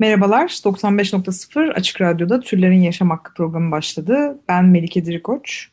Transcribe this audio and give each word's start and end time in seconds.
Merhabalar, 0.00 0.48
95.0 0.48 1.72
Açık 1.72 2.00
Radyo'da 2.00 2.40
Türlerin 2.40 2.80
Yaşam 2.80 3.10
Hakkı 3.10 3.34
programı 3.34 3.70
başladı. 3.70 4.38
Ben 4.48 4.64
Melike 4.64 5.04
Dirikoç. 5.04 5.68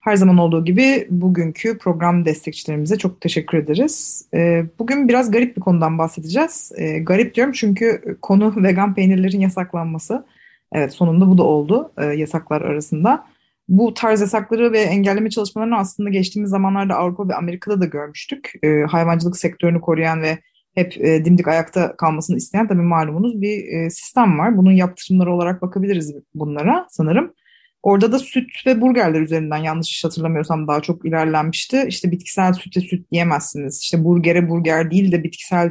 Her 0.00 0.16
zaman 0.16 0.38
olduğu 0.38 0.64
gibi 0.64 1.06
bugünkü 1.10 1.78
program 1.78 2.24
destekçilerimize 2.24 2.98
çok 2.98 3.20
teşekkür 3.20 3.58
ederiz. 3.58 4.26
Ee, 4.34 4.64
bugün 4.78 5.08
biraz 5.08 5.30
garip 5.30 5.56
bir 5.56 5.60
konudan 5.60 5.98
bahsedeceğiz. 5.98 6.72
Ee, 6.76 6.98
garip 6.98 7.34
diyorum 7.34 7.52
çünkü 7.52 8.18
konu 8.22 8.54
vegan 8.64 8.94
peynirlerin 8.94 9.40
yasaklanması. 9.40 10.26
Evet 10.72 10.92
sonunda 10.92 11.28
bu 11.28 11.38
da 11.38 11.42
oldu 11.42 11.92
e, 11.98 12.04
yasaklar 12.04 12.62
arasında. 12.62 13.26
Bu 13.68 13.94
tarz 13.94 14.20
yasakları 14.20 14.72
ve 14.72 14.80
engelleme 14.80 15.30
çalışmalarını 15.30 15.76
aslında 15.76 16.10
geçtiğimiz 16.10 16.50
zamanlarda 16.50 16.94
Avrupa 16.94 17.28
ve 17.28 17.34
Amerika'da 17.34 17.80
da 17.80 17.86
görmüştük. 17.86 18.52
Ee, 18.62 18.82
hayvancılık 18.90 19.36
sektörünü 19.36 19.80
koruyan 19.80 20.22
ve 20.22 20.38
hep 20.74 21.04
e, 21.04 21.24
dimdik 21.24 21.48
ayakta 21.48 21.96
kalmasını 21.96 22.36
isteyen 22.36 22.68
tabii 22.68 22.82
malumunuz 22.82 23.40
bir 23.40 23.64
e, 23.72 23.90
sistem 23.90 24.38
var. 24.38 24.56
Bunun 24.56 24.72
yaptırımları 24.72 25.34
olarak 25.34 25.62
bakabiliriz 25.62 26.14
bunlara 26.34 26.86
sanırım. 26.90 27.34
Orada 27.82 28.12
da 28.12 28.18
süt 28.18 28.66
ve 28.66 28.80
burgerler 28.80 29.20
üzerinden 29.20 29.56
yanlış 29.56 30.04
hatırlamıyorsam 30.04 30.68
daha 30.68 30.80
çok 30.80 31.04
ilerlenmişti. 31.04 31.84
İşte 31.88 32.10
bitkisel 32.10 32.52
süte 32.52 32.80
süt 32.80 33.06
yiyemezsiniz. 33.10 33.80
İşte 33.82 34.04
burgere 34.04 34.48
burger 34.48 34.90
değil 34.90 35.12
de 35.12 35.24
bitkisel 35.24 35.70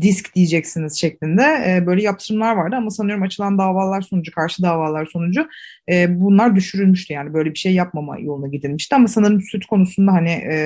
disk 0.00 0.34
diyeceksiniz 0.34 1.00
şeklinde 1.00 1.42
e, 1.42 1.86
böyle 1.86 2.02
yaptırımlar 2.02 2.56
vardı 2.56 2.76
ama 2.76 2.90
sanıyorum 2.90 3.22
açılan 3.22 3.58
davalar 3.58 4.02
sonucu, 4.02 4.32
karşı 4.32 4.62
davalar 4.62 5.06
sonucu 5.06 5.48
e, 5.90 6.20
bunlar 6.20 6.56
düşürülmüştü 6.56 7.12
yani 7.12 7.34
böyle 7.34 7.50
bir 7.50 7.58
şey 7.58 7.74
yapmama 7.74 8.18
yoluna 8.18 8.48
gidilmişti 8.48 8.96
ama 8.96 9.08
sanırım 9.08 9.40
süt 9.40 9.66
konusunda 9.66 10.12
hani 10.12 10.30
e, 10.30 10.56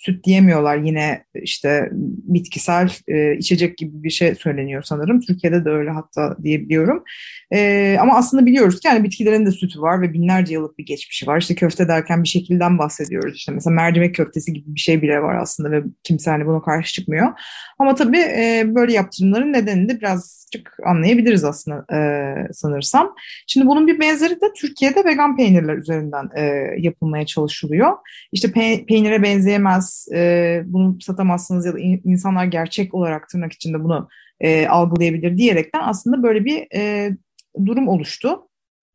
süt 0.00 0.24
diyemiyorlar 0.24 0.76
yine 0.76 1.24
işte 1.34 1.88
bitkisel 1.94 2.92
e, 3.08 3.36
içecek 3.36 3.78
gibi 3.78 4.02
bir 4.02 4.10
şey 4.10 4.34
söyleniyor 4.34 4.82
sanırım. 4.82 5.20
Türkiye'de 5.20 5.64
de 5.64 5.70
öyle 5.70 5.90
hatta 5.90 6.36
diyebiliyorum. 6.42 7.04
E, 7.52 7.96
ama 8.00 8.16
aslında 8.16 8.46
biliyoruz 8.46 8.80
ki 8.80 8.88
yani 8.88 9.04
bitkilerin 9.04 9.46
de 9.46 9.50
sütü 9.50 9.80
var 9.80 10.02
ve 10.02 10.12
binlerce 10.12 10.54
yıllık 10.54 10.78
bir 10.78 10.86
geçmişi 10.86 11.26
var. 11.26 11.40
İşte 11.40 11.54
köfte 11.54 11.88
derken 11.88 12.22
bir 12.22 12.28
şekilden 12.28 12.78
bahsediyoruz. 12.78 13.36
İşte 13.36 13.52
mesela 13.52 13.74
mercimek 13.74 14.14
köftesi 14.14 14.52
gibi 14.52 14.74
bir 14.74 14.80
şey 14.80 15.02
bile 15.02 15.22
var 15.22 15.34
aslında 15.34 15.70
ve 15.70 15.82
kimse 16.02 16.30
hani 16.30 16.46
buna 16.46 16.62
karşı 16.62 16.92
çıkmıyor. 16.92 17.28
Ama 17.78 17.94
tabii 17.94 18.18
e, 18.18 18.64
böyle 18.66 18.92
yaptırımların 18.92 19.52
nedenini 19.52 19.88
de 19.88 20.00
birazcık 20.00 20.76
anlayabiliriz 20.86 21.44
aslında 21.44 21.96
e, 21.96 21.98
sanırsam. 22.52 23.14
Şimdi 23.46 23.66
bunun 23.66 23.86
bir 23.86 24.00
benzeri 24.00 24.34
de 24.34 24.52
Türkiye'de 24.56 25.04
vegan 25.04 25.36
peynirler 25.36 25.76
üzerinden 25.76 26.28
e, 26.36 26.42
yapılmaya 26.78 27.26
çalışılıyor. 27.26 27.92
İşte 28.32 28.52
pe 28.52 28.84
peynire 28.86 29.22
benzeyemez, 29.22 29.89
e, 30.14 30.62
bunu 30.66 31.00
satamazsınız 31.00 31.66
ya 31.66 31.74
da 31.74 31.78
in 31.78 32.00
insanlar 32.04 32.44
gerçek 32.44 32.94
olarak 32.94 33.28
tırnak 33.28 33.52
içinde 33.52 33.84
bunu 33.84 34.08
e, 34.40 34.66
algılayabilir 34.66 35.36
diyerekten 35.36 35.80
aslında 35.82 36.22
böyle 36.22 36.44
bir 36.44 36.66
e, 36.74 37.10
durum 37.66 37.88
oluştu 37.88 38.50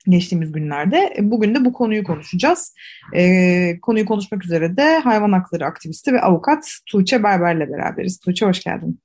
geçtiğimiz 0.07 0.51
günlerde. 0.51 1.15
Bugün 1.19 1.55
de 1.55 1.65
bu 1.65 1.73
konuyu 1.73 2.03
konuşacağız. 2.03 2.75
E, 3.13 3.79
konuyu 3.81 4.05
konuşmak 4.05 4.45
üzere 4.45 4.77
de 4.77 4.97
hayvan 4.97 5.31
hakları 5.31 5.65
aktivisti 5.65 6.13
ve 6.13 6.21
avukat 6.21 6.67
Tuğçe 6.85 7.23
Berber'le 7.23 7.69
beraberiz. 7.69 8.19
Tuğçe 8.19 8.45
hoş 8.45 8.63
geldin. 8.63 8.99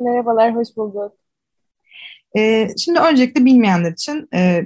Merhabalar, 0.00 0.54
hoş 0.54 0.68
bulduk. 0.76 1.12
E, 2.36 2.68
şimdi 2.84 2.98
öncelikle 2.98 3.44
bilmeyenler 3.44 3.92
için 3.92 4.28
e, 4.34 4.62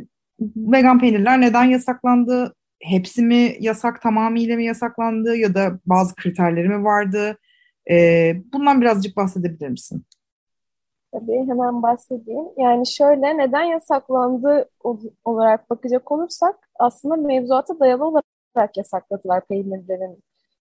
vegan 0.57 0.99
peynirler 1.01 1.41
neden 1.41 1.65
yasaklandı? 1.65 2.55
Hepsi 2.85 3.23
mi 3.23 3.57
yasak, 3.61 4.03
tamamıyla 4.03 4.57
mı 4.57 4.63
yasaklandı 4.63 5.37
ya 5.37 5.55
da 5.55 5.79
bazı 5.87 6.15
kriterleri 6.15 6.69
mi 6.69 6.85
vardı? 6.85 7.39
E, 7.91 8.35
bundan 8.53 8.81
birazcık 8.81 9.17
bahsedebilir 9.17 9.69
misin? 9.69 10.05
Tabii 11.13 11.47
hemen 11.47 11.83
bahsedeyim. 11.83 12.45
Yani 12.59 12.87
şöyle 12.87 13.39
neden 13.39 13.63
yasaklandı 13.63 14.71
olarak 15.25 15.71
bakacak 15.71 16.13
olursak 16.13 16.69
aslında 16.79 17.17
mevzuata 17.17 17.81
dayalı 17.81 18.05
olarak 18.05 18.77
yasakladılar 18.77 19.47
peynirlerin 19.47 20.23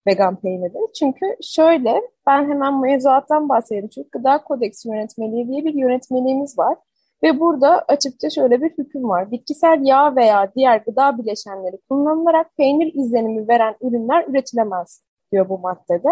vegan 0.07 0.35
peyniri. 0.35 0.93
Çünkü 0.99 1.25
şöyle 1.43 2.01
ben 2.27 2.49
hemen 2.49 2.81
mevzuattan 2.81 3.49
bahsedeyim. 3.49 3.87
Çünkü 3.87 4.09
Gıda 4.11 4.43
Kodeksi 4.43 4.89
Yönetmeliği 4.89 5.47
diye 5.47 5.65
bir 5.65 5.73
yönetmeliğimiz 5.73 6.57
var. 6.57 6.77
Ve 7.23 7.39
burada 7.39 7.85
açıkça 7.87 8.29
şöyle 8.29 8.61
bir 8.61 8.69
hüküm 8.77 9.09
var. 9.09 9.31
Bitkisel 9.31 9.79
yağ 9.83 10.15
veya 10.15 10.51
diğer 10.55 10.77
gıda 10.77 11.17
bileşenleri 11.17 11.77
kullanılarak 11.89 12.57
peynir 12.57 12.93
izlenimi 12.93 13.47
veren 13.47 13.75
ürünler 13.81 14.25
üretilemez 14.27 15.03
diyor 15.31 15.49
bu 15.49 15.59
maddede. 15.59 16.09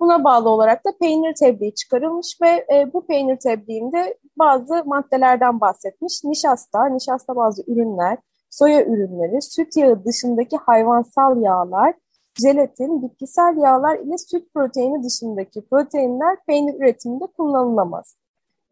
Buna 0.00 0.24
bağlı 0.24 0.48
olarak 0.48 0.84
da 0.86 0.90
peynir 1.00 1.34
tebliği 1.34 1.74
çıkarılmış 1.74 2.38
ve 2.42 2.66
e, 2.74 2.92
bu 2.92 3.06
peynir 3.06 3.36
tebliğinde 3.36 4.18
bazı 4.38 4.84
maddelerden 4.84 5.60
bahsetmiş. 5.60 6.24
Nişasta, 6.24 6.86
nişasta 6.88 7.36
bazı 7.36 7.62
ürünler, 7.66 8.18
soya 8.50 8.84
ürünleri, 8.84 9.42
süt 9.42 9.76
yağı 9.76 10.04
dışındaki 10.04 10.56
hayvansal 10.56 11.42
yağlar, 11.42 11.94
jelatin, 12.42 13.02
bitkisel 13.02 13.56
yağlar 13.56 13.98
ile 13.98 14.18
süt 14.18 14.54
proteini 14.54 15.02
dışındaki 15.02 15.68
proteinler 15.68 16.36
peynir 16.46 16.74
üretiminde 16.74 17.26
kullanılamaz 17.26 18.16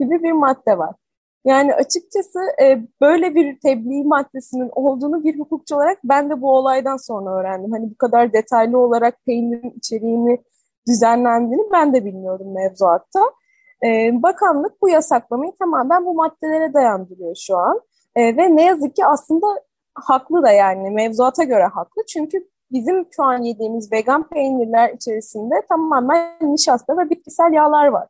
gibi 0.01 0.23
bir 0.23 0.33
madde 0.33 0.79
var. 0.79 0.95
Yani 1.45 1.75
açıkçası 1.75 2.39
e, 2.63 2.83
böyle 3.01 3.35
bir 3.35 3.61
tebliğ 3.61 4.05
maddesinin 4.05 4.71
olduğunu 4.75 5.25
bir 5.25 5.39
hukukçu 5.39 5.77
olarak 5.77 5.99
ben 6.05 6.31
de 6.31 6.41
bu 6.41 6.51
olaydan 6.51 6.97
sonra 6.97 7.41
öğrendim. 7.41 7.73
Hani 7.73 7.91
bu 7.91 7.97
kadar 7.97 8.33
detaylı 8.33 8.79
olarak 8.79 9.25
peynirin 9.27 9.71
içeriğini 9.77 10.39
düzenlendiğini 10.89 11.73
ben 11.73 11.95
de 11.95 12.05
bilmiyorum 12.05 12.55
mevzuatta. 12.55 13.21
E, 13.85 14.11
bakanlık 14.23 14.83
bu 14.83 14.89
yasaklamayı 14.89 15.53
tamamen 15.59 16.07
bu 16.07 16.15
maddelere 16.15 16.75
dayandırıyor 16.75 17.35
şu 17.37 17.57
an. 17.57 17.81
E, 18.17 18.37
ve 18.37 18.57
ne 18.57 18.65
yazık 18.65 18.97
ki 18.97 19.07
aslında 19.07 19.47
haklı 19.95 20.43
da 20.43 20.51
yani 20.51 20.91
mevzuata 20.91 21.45
göre 21.45 21.65
haklı. 21.65 22.03
Çünkü 22.09 22.49
bizim 22.73 23.07
şu 23.17 23.23
an 23.23 23.43
yediğimiz 23.43 23.93
vegan 23.93 24.29
peynirler 24.29 24.95
içerisinde 24.95 25.55
tamamen 25.69 26.39
nişasta 26.41 26.97
ve 26.99 27.11
bitkisel 27.11 27.53
yağlar 27.53 27.87
var. 27.87 28.09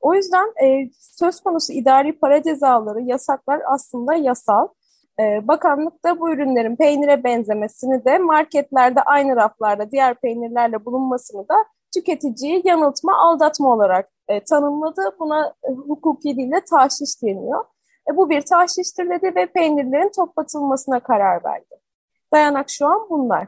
O 0.00 0.14
yüzden 0.14 0.52
e, 0.64 0.90
söz 0.98 1.40
konusu 1.40 1.72
idari 1.72 2.18
para 2.18 2.42
cezaları, 2.42 3.00
yasaklar 3.00 3.60
aslında 3.66 4.14
yasal. 4.14 4.68
E, 5.20 5.48
bakanlık 5.48 6.04
da 6.04 6.20
bu 6.20 6.30
ürünlerin 6.30 6.76
peynire 6.76 7.24
benzemesini 7.24 8.04
de 8.04 8.18
marketlerde 8.18 9.02
aynı 9.02 9.36
raflarda 9.36 9.90
diğer 9.90 10.14
peynirlerle 10.14 10.84
bulunmasını 10.84 11.48
da 11.48 11.54
tüketiciyi 11.94 12.62
yanıltma, 12.64 13.18
aldatma 13.18 13.72
olarak 13.72 14.10
e, 14.28 14.44
tanımladı. 14.44 15.16
Buna 15.18 15.54
e, 15.64 15.72
hukuki 15.72 16.36
dille 16.36 16.60
tahşiş 16.70 17.22
deniyor. 17.22 17.64
E, 18.10 18.16
bu 18.16 18.30
bir 18.30 18.40
tahşiştir 18.40 19.10
dedi 19.10 19.32
ve 19.36 19.46
peynirlerin 19.46 20.12
toplatılmasına 20.16 21.00
karar 21.00 21.44
verdi. 21.44 21.74
Dayanak 22.32 22.70
şu 22.70 22.86
an 22.86 23.06
bunlar. 23.10 23.46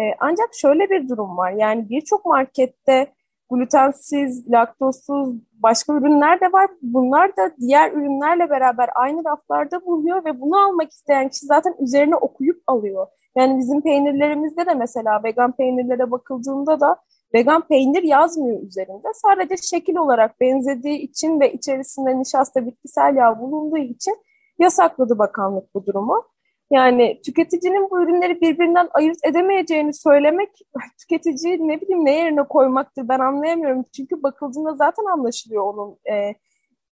E, 0.00 0.02
ancak 0.20 0.54
şöyle 0.54 0.90
bir 0.90 1.08
durum 1.08 1.36
var. 1.36 1.52
Yani 1.52 1.88
birçok 1.88 2.24
markette 2.24 3.12
glutensiz, 3.52 4.50
laktozsuz 4.50 5.36
başka 5.62 5.92
ürünler 5.92 6.40
de 6.40 6.52
var. 6.52 6.70
Bunlar 6.82 7.36
da 7.36 7.50
diğer 7.60 7.92
ürünlerle 7.92 8.50
beraber 8.50 8.90
aynı 8.94 9.24
raflarda 9.24 9.84
bulunuyor 9.86 10.24
ve 10.24 10.40
bunu 10.40 10.64
almak 10.66 10.90
isteyen 10.90 11.28
kişi 11.28 11.46
zaten 11.46 11.74
üzerine 11.80 12.16
okuyup 12.16 12.62
alıyor. 12.66 13.06
Yani 13.36 13.58
bizim 13.58 13.80
peynirlerimizde 13.80 14.66
de 14.66 14.74
mesela 14.74 15.20
vegan 15.24 15.52
peynirlere 15.52 16.10
bakıldığında 16.10 16.80
da 16.80 16.96
vegan 17.34 17.60
peynir 17.60 18.02
yazmıyor 18.02 18.62
üzerinde. 18.62 19.08
Sadece 19.14 19.56
şekil 19.56 19.96
olarak 19.96 20.40
benzediği 20.40 20.98
için 20.98 21.40
ve 21.40 21.52
içerisinde 21.52 22.18
nişasta 22.18 22.66
bitkisel 22.66 23.16
yağ 23.16 23.40
bulunduğu 23.40 23.78
için 23.78 24.16
yasakladı 24.58 25.18
bakanlık 25.18 25.74
bu 25.74 25.86
durumu. 25.86 26.24
Yani 26.72 27.20
tüketicinin 27.26 27.90
bu 27.90 28.02
ürünleri 28.02 28.40
birbirinden 28.40 28.88
ayırt 28.92 29.18
edemeyeceğini 29.24 29.94
söylemek 29.94 30.48
tüketiciyi 31.00 31.68
ne 31.68 31.80
bileyim 31.80 32.04
ne 32.04 32.16
yerine 32.16 32.42
koymaktır 32.42 33.08
ben 33.08 33.18
anlayamıyorum. 33.18 33.84
Çünkü 33.96 34.22
bakıldığında 34.22 34.74
zaten 34.74 35.04
anlaşılıyor 35.04 35.62
onun 35.62 35.98
e, 36.12 36.34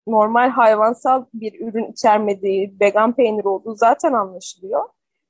normal 0.06 0.50
hayvansal 0.50 1.24
bir 1.34 1.60
ürün 1.68 1.92
içermediği, 1.92 2.76
vegan 2.80 3.12
peynir 3.12 3.44
olduğu 3.44 3.74
zaten 3.74 4.12
anlaşılıyor. 4.12 4.88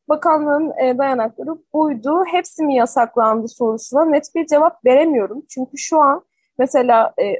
Bakanlığın 0.08 0.72
e, 0.82 0.98
dayanakları 0.98 1.50
buydu. 1.72 2.24
Hepsi 2.30 2.62
mi 2.62 2.74
yasaklandı 2.74 3.48
sorusuna 3.48 4.04
net 4.04 4.34
bir 4.34 4.46
cevap 4.46 4.84
veremiyorum. 4.86 5.42
Çünkü 5.48 5.78
şu 5.78 6.00
an 6.00 6.24
mesela 6.58 7.14
e, 7.20 7.34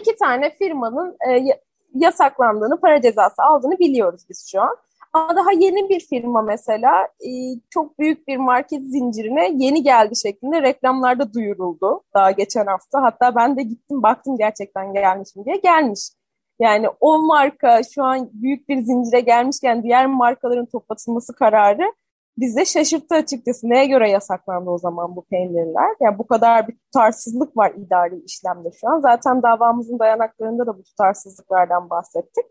iki 0.00 0.16
tane 0.16 0.50
firmanın 0.50 1.16
e, 1.30 1.44
yasaklandığını, 1.94 2.80
para 2.80 3.00
cezası 3.00 3.42
aldığını 3.42 3.78
biliyoruz 3.78 4.22
biz 4.30 4.48
şu 4.52 4.60
an. 4.60 4.76
Daha 5.36 5.52
yeni 5.52 5.88
bir 5.88 6.00
firma 6.00 6.42
mesela 6.42 7.04
e, 7.04 7.30
çok 7.70 7.98
büyük 7.98 8.28
bir 8.28 8.36
market 8.36 8.82
zincirine 8.82 9.50
yeni 9.54 9.82
geldi 9.82 10.16
şeklinde 10.16 10.62
reklamlarda 10.62 11.32
duyuruldu 11.32 12.02
daha 12.14 12.30
geçen 12.30 12.66
hafta. 12.66 13.02
Hatta 13.02 13.34
ben 13.34 13.56
de 13.56 13.62
gittim 13.62 14.02
baktım 14.02 14.36
gerçekten 14.38 14.92
gelmiş 14.92 15.36
mi 15.36 15.44
diye 15.44 15.56
gelmiş. 15.56 16.00
Yani 16.60 16.88
o 17.00 17.18
marka 17.18 17.80
şu 17.94 18.04
an 18.04 18.30
büyük 18.32 18.68
bir 18.68 18.80
zincire 18.80 19.20
gelmişken 19.20 19.82
diğer 19.82 20.06
markaların 20.06 20.66
toplatılması 20.66 21.34
kararı 21.34 21.92
bize 22.38 22.64
şaşırttı 22.64 23.14
açıkçası. 23.14 23.68
Neye 23.68 23.86
göre 23.86 24.10
yasaklandı 24.10 24.70
o 24.70 24.78
zaman 24.78 25.16
bu 25.16 25.24
peynirler? 25.24 25.96
Yani 26.00 26.18
bu 26.18 26.26
kadar 26.26 26.68
bir 26.68 26.76
tutarsızlık 26.76 27.56
var 27.56 27.72
idari 27.76 28.20
işlemde 28.26 28.68
şu 28.80 28.88
an. 28.88 29.00
Zaten 29.00 29.42
davamızın 29.42 29.98
dayanaklarında 29.98 30.66
da 30.66 30.78
bu 30.78 30.82
tutarsızlıklardan 30.82 31.90
bahsettik. 31.90 32.44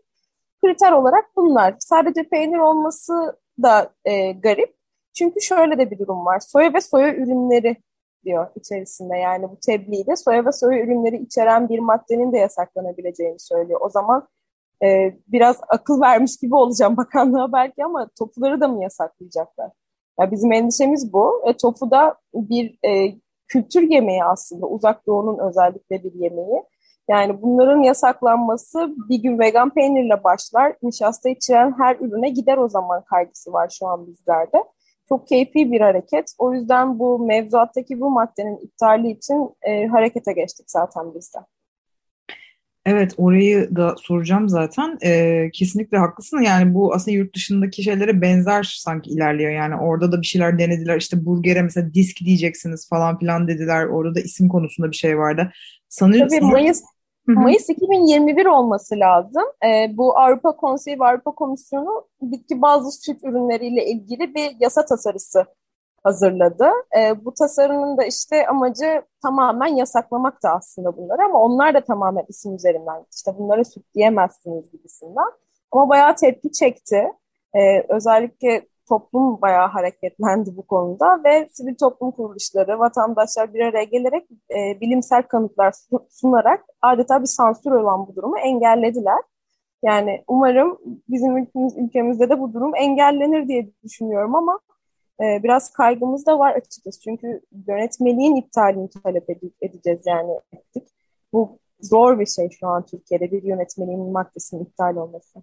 Kriter 0.64 0.92
olarak 0.92 1.24
bunlar. 1.36 1.74
Sadece 1.78 2.22
peynir 2.22 2.58
olması 2.58 3.36
da 3.62 3.92
e, 4.04 4.32
garip. 4.32 4.74
Çünkü 5.14 5.40
şöyle 5.40 5.78
de 5.78 5.90
bir 5.90 5.98
durum 5.98 6.26
var. 6.26 6.40
Soya 6.40 6.74
ve 6.74 6.80
soya 6.80 7.14
ürünleri 7.14 7.76
diyor 8.24 8.46
içerisinde. 8.56 9.16
Yani 9.16 9.50
bu 9.50 9.58
tebliğde 9.66 10.16
soya 10.16 10.44
ve 10.46 10.52
soya 10.52 10.84
ürünleri 10.84 11.16
içeren 11.16 11.68
bir 11.68 11.78
maddenin 11.78 12.32
de 12.32 12.38
yasaklanabileceğini 12.38 13.38
söylüyor. 13.38 13.80
O 13.82 13.88
zaman 13.88 14.28
e, 14.82 15.14
biraz 15.26 15.60
akıl 15.68 16.00
vermiş 16.08 16.36
gibi 16.36 16.54
olacağım 16.54 16.96
bakanlığa 16.96 17.52
belki 17.52 17.84
ama 17.84 18.08
tofuları 18.18 18.60
da 18.60 18.68
mı 18.68 18.82
yasaklayacaklar? 18.82 19.70
Ya 20.20 20.30
bizim 20.30 20.52
endişemiz 20.52 21.12
bu. 21.12 21.42
E, 21.46 21.56
tofu 21.56 21.90
da 21.90 22.14
bir 22.34 22.78
e, 22.88 23.18
kültür 23.48 23.82
yemeği 23.82 24.24
aslında. 24.24 24.66
Uzak 24.66 25.06
Doğu'nun 25.06 25.38
özellikle 25.48 26.04
bir 26.04 26.14
yemeği. 26.14 26.62
Yani 27.08 27.42
bunların 27.42 27.82
yasaklanması 27.82 28.94
bir 29.08 29.22
gün 29.22 29.38
vegan 29.38 29.70
peynirle 29.70 30.24
başlar. 30.24 30.74
Nişasta 30.82 31.28
içeren 31.28 31.74
her 31.78 31.96
ürüne 31.96 32.28
gider 32.28 32.56
o 32.56 32.68
zaman 32.68 33.04
kaygısı 33.04 33.52
var 33.52 33.76
şu 33.78 33.86
an 33.86 34.06
bizlerde. 34.06 34.64
Çok 35.08 35.28
keyfi 35.28 35.72
bir 35.72 35.80
hareket. 35.80 36.34
O 36.38 36.54
yüzden 36.54 36.98
bu 36.98 37.18
mevzuattaki 37.18 38.00
bu 38.00 38.10
maddenin 38.10 38.56
iptali 38.56 39.10
için 39.10 39.50
e, 39.62 39.86
harekete 39.86 40.32
geçtik 40.32 40.70
zaten 40.70 41.14
biz 41.14 41.34
de. 41.34 41.38
Evet 42.86 43.14
orayı 43.16 43.76
da 43.76 43.94
soracağım 43.98 44.48
zaten. 44.48 44.98
Ee, 45.04 45.50
kesinlikle 45.52 45.98
haklısın. 45.98 46.40
Yani 46.40 46.74
bu 46.74 46.94
aslında 46.94 47.16
yurt 47.16 47.34
dışındaki 47.34 47.82
şeylere 47.82 48.20
benzer 48.20 48.62
sanki 48.78 49.10
ilerliyor. 49.10 49.50
Yani 49.50 49.76
orada 49.76 50.12
da 50.12 50.20
bir 50.20 50.26
şeyler 50.26 50.58
denediler. 50.58 50.96
İşte 50.96 51.24
burgere 51.24 51.62
mesela 51.62 51.94
disk 51.94 52.20
diyeceksiniz 52.20 52.88
falan 52.88 53.18
filan 53.18 53.48
dediler. 53.48 53.86
Orada 53.86 54.14
da 54.14 54.20
isim 54.20 54.48
konusunda 54.48 54.90
bir 54.90 54.96
şey 54.96 55.18
vardı. 55.18 55.52
Sanırım 55.88 56.28
Tabii 56.28 56.40
Mayıs 56.40 56.82
Mayıs 57.34 57.70
2021 57.70 58.46
olması 58.46 58.98
lazım. 58.98 59.42
Ee, 59.64 59.96
bu 59.96 60.18
Avrupa 60.18 60.56
Konseyi 60.56 61.00
ve 61.00 61.04
Avrupa 61.04 61.30
Komisyonu 61.30 62.06
bitki 62.22 62.62
bazı 62.62 62.90
süt 62.90 63.24
ürünleriyle 63.24 63.86
ilgili 63.86 64.34
bir 64.34 64.56
yasa 64.60 64.84
tasarısı 64.84 65.44
hazırladı. 66.02 66.70
E, 66.98 67.24
bu 67.24 67.34
tasarımın 67.34 67.96
da 67.96 68.04
işte 68.04 68.46
amacı 68.46 69.02
tamamen 69.22 69.76
yasaklamak 69.76 70.42
da 70.42 70.50
aslında 70.50 70.96
bunları 70.96 71.24
ama 71.24 71.38
onlar 71.42 71.74
da 71.74 71.80
tamamen 71.80 72.24
isim 72.28 72.54
üzerinden 72.54 73.06
işte 73.16 73.38
bunlara 73.38 73.64
süt 73.64 73.94
diyemezsiniz 73.94 74.70
gibisinden. 74.70 75.32
Ama 75.72 75.88
bayağı 75.88 76.16
tepki 76.16 76.52
çekti. 76.52 77.12
E, 77.54 77.82
özellikle 77.88 78.66
toplum 78.88 79.40
bayağı 79.42 79.68
hareketlendi 79.68 80.56
bu 80.56 80.66
konuda 80.66 81.24
ve 81.24 81.48
sivil 81.48 81.74
toplum 81.74 82.10
kuruluşları, 82.10 82.78
vatandaşlar 82.78 83.54
bir 83.54 83.60
araya 83.60 83.84
gelerek 83.84 84.28
e, 84.50 84.80
bilimsel 84.80 85.22
kanıtlar 85.22 85.74
sunarak 86.10 86.64
adeta 86.82 87.20
bir 87.20 87.26
sansür 87.26 87.70
olan 87.70 88.06
bu 88.06 88.16
durumu 88.16 88.38
engellediler. 88.38 89.18
Yani 89.82 90.24
umarım 90.28 90.78
bizim 91.08 91.36
ülkemiz, 91.36 91.76
ülkemizde 91.76 92.30
de 92.30 92.40
bu 92.40 92.52
durum 92.52 92.76
engellenir 92.76 93.48
diye 93.48 93.70
düşünüyorum 93.84 94.34
ama 94.34 94.60
e, 95.20 95.42
biraz 95.42 95.72
kaygımız 95.72 96.26
da 96.26 96.38
var 96.38 96.54
açıkçası. 96.54 97.00
Çünkü 97.00 97.40
yönetmeliğin 97.68 98.36
iptalini 98.36 98.88
talep 98.90 99.28
ed- 99.28 99.52
edeceğiz 99.62 100.00
yani 100.06 100.32
ettik. 100.52 100.88
Bu 101.32 101.58
zor 101.80 102.20
bir 102.20 102.26
şey 102.26 102.50
şu 102.50 102.66
an 102.66 102.86
Türkiye'de 102.86 103.30
bir 103.30 103.42
yönetmeliğin 103.42 104.12
maddesinin 104.12 104.64
iptal 104.64 104.96
olması. 104.96 105.42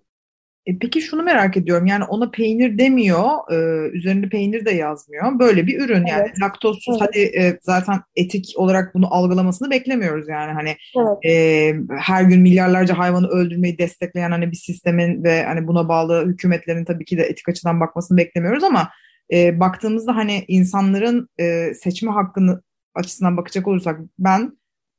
E 0.65 0.77
peki 0.79 1.01
şunu 1.01 1.23
merak 1.23 1.57
ediyorum 1.57 1.85
yani 1.85 2.03
ona 2.03 2.31
peynir 2.31 2.77
demiyor, 2.77 3.25
e, 3.51 3.89
üzerinde 3.89 4.29
peynir 4.29 4.65
de 4.65 4.71
yazmıyor. 4.71 5.39
Böyle 5.39 5.67
bir 5.67 5.79
ürün 5.79 6.05
yani 6.05 6.21
evet. 6.25 6.41
laktozsuz 6.41 6.97
evet. 7.01 7.09
hadi 7.09 7.19
e, 7.19 7.59
zaten 7.61 7.99
etik 8.15 8.53
olarak 8.55 8.95
bunu 8.95 9.13
algılamasını 9.13 9.69
beklemiyoruz 9.69 10.29
yani 10.29 10.51
hani 10.51 10.75
evet. 10.97 11.25
e, 11.25 11.73
her 11.97 12.23
gün 12.23 12.41
milyarlarca 12.41 12.97
hayvanı 12.97 13.27
öldürmeyi 13.27 13.77
destekleyen 13.77 14.31
hani 14.31 14.51
bir 14.51 14.57
sistemin 14.57 15.23
ve 15.23 15.43
hani 15.43 15.67
buna 15.67 15.89
bağlı 15.89 16.27
hükümetlerin 16.27 16.85
tabii 16.85 17.05
ki 17.05 17.17
de 17.17 17.23
etik 17.23 17.49
açıdan 17.49 17.79
bakmasını 17.79 18.17
beklemiyoruz 18.17 18.63
ama 18.63 18.89
e, 19.33 19.59
baktığımızda 19.59 20.15
hani 20.15 20.45
insanların 20.47 21.29
e, 21.39 21.73
seçme 21.73 22.11
hakkını 22.11 22.61
açısından 22.95 23.37
bakacak 23.37 23.67
olursak 23.67 23.99
ben 24.19 24.51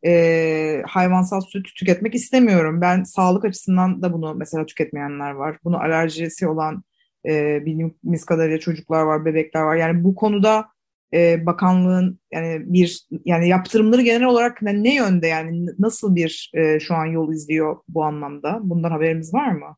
e, 0.04 0.82
hayvansal 0.86 1.40
süt 1.40 1.66
tüketmek 1.76 2.14
istemiyorum. 2.14 2.80
Ben 2.80 3.02
sağlık 3.02 3.44
açısından 3.44 4.02
da 4.02 4.12
bunu 4.12 4.34
mesela 4.34 4.66
tüketmeyenler 4.66 5.30
var. 5.30 5.58
Bunu 5.64 5.78
alerjisi 5.78 6.48
olan 6.48 6.82
e, 7.26 7.66
bildiğimiz 7.66 8.24
kadarıyla 8.24 8.58
çocuklar 8.58 9.02
var, 9.02 9.24
bebekler 9.24 9.62
var. 9.62 9.76
Yani 9.76 10.04
bu 10.04 10.14
konuda 10.14 10.68
e, 11.14 11.46
bakanlığın 11.46 12.20
yani 12.32 12.62
bir 12.64 13.06
yani 13.24 13.48
yaptırımları 13.48 14.02
genel 14.02 14.24
olarak 14.24 14.62
ne 14.62 14.94
yönde 14.94 15.26
yani 15.26 15.66
nasıl 15.78 16.14
bir 16.14 16.50
e, 16.54 16.80
şu 16.80 16.94
an 16.94 17.06
yol 17.06 17.32
izliyor 17.32 17.76
bu 17.88 18.04
anlamda? 18.04 18.60
Bundan 18.62 18.90
haberimiz 18.90 19.34
var 19.34 19.50
mı? 19.50 19.76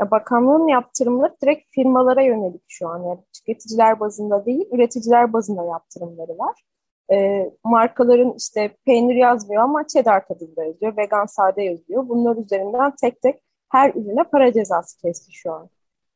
Ya 0.00 0.10
bakanlığın 0.10 0.68
yaptırımları 0.68 1.36
direkt 1.42 1.66
firmalara 1.70 2.22
yönelik 2.22 2.62
şu 2.68 2.88
an. 2.88 3.02
Yani 3.02 3.20
tüketiciler 3.32 4.00
bazında 4.00 4.46
değil, 4.46 4.64
üreticiler 4.72 5.32
bazında 5.32 5.64
yaptırımları 5.64 6.38
var. 6.38 6.62
E, 7.12 7.50
markaların 7.64 8.34
işte 8.38 8.70
peynir 8.86 9.14
yazmıyor 9.14 9.62
ama 9.62 9.86
cheddar 9.86 10.26
tadında 10.26 10.64
yazıyor, 10.64 10.96
vegan 10.96 11.26
sade 11.26 11.62
yazıyor. 11.62 12.08
Bunlar 12.08 12.36
üzerinden 12.36 12.92
tek 13.00 13.22
tek 13.22 13.40
her 13.68 13.90
ürüne 13.94 14.24
para 14.24 14.52
cezası 14.52 15.00
kesti 15.00 15.32
şu 15.32 15.52
an. 15.52 15.68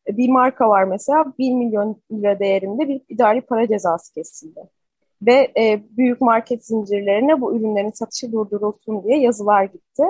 E, 0.08 0.17
bir 0.17 0.29
marka 0.29 0.69
var 0.69 0.85
mesela 0.85 1.25
1 1.38 1.55
milyon 1.55 2.02
lira 2.12 2.38
değerinde 2.38 2.88
bir 2.88 3.00
idari 3.08 3.41
para 3.41 3.69
cezası 3.69 4.14
kesildi. 4.14 4.61
Ve 5.23 5.52
e, 5.56 5.81
büyük 5.96 6.20
market 6.20 6.67
zincirlerine 6.67 7.40
bu 7.40 7.56
ürünlerin 7.56 7.90
satışı 7.90 8.32
durdurulsun 8.32 9.05
diye 9.05 9.19
yazılar 9.19 9.64
gitti. 9.64 10.05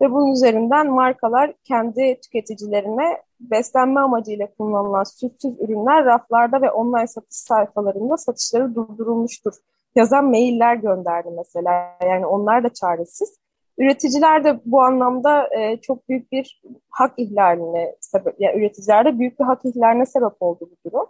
Ve 0.00 0.12
bunun 0.12 0.32
üzerinden 0.32 0.90
markalar 0.90 1.54
kendi 1.64 2.20
tüketicilerine 2.20 3.22
beslenme 3.40 4.00
amacıyla 4.00 4.48
kullanılan 4.58 5.04
sütsüz 5.04 5.60
ürünler 5.60 6.04
raflarda 6.04 6.62
ve 6.62 6.70
online 6.70 7.06
satış 7.06 7.36
sayfalarında 7.36 8.16
satışları 8.16 8.74
durdurulmuştur. 8.74 9.54
Yazan 9.94 10.24
mailler 10.24 10.74
gönderdi 10.74 11.28
mesela. 11.36 11.98
Yani 12.02 12.26
onlar 12.26 12.64
da 12.64 12.68
çaresiz. 12.68 13.38
Üreticiler 13.78 14.44
de 14.44 14.60
bu 14.64 14.82
anlamda 14.82 15.48
e, 15.58 15.80
çok 15.80 16.08
büyük 16.08 16.32
bir 16.32 16.62
hak 16.90 17.18
ihlaline 17.18 17.96
sebep, 18.00 18.34
yani 18.38 18.58
üreticiler 18.58 19.04
de 19.04 19.18
büyük 19.18 19.40
bir 19.40 19.44
hak 19.44 19.64
ihlaline 19.64 20.06
sebep 20.06 20.32
oldu 20.40 20.70
bu 20.70 20.90
durum. 20.90 21.06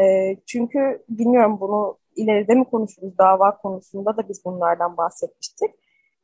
E, 0.00 0.36
çünkü 0.46 1.04
bilmiyorum 1.08 1.58
bunu 1.60 1.98
ileride 2.16 2.54
mi 2.54 2.64
konuşuruz 2.64 3.18
dava 3.18 3.56
konusunda 3.56 4.16
da 4.16 4.28
biz 4.28 4.44
bunlardan 4.44 4.96
bahsetmiştik 4.96 5.70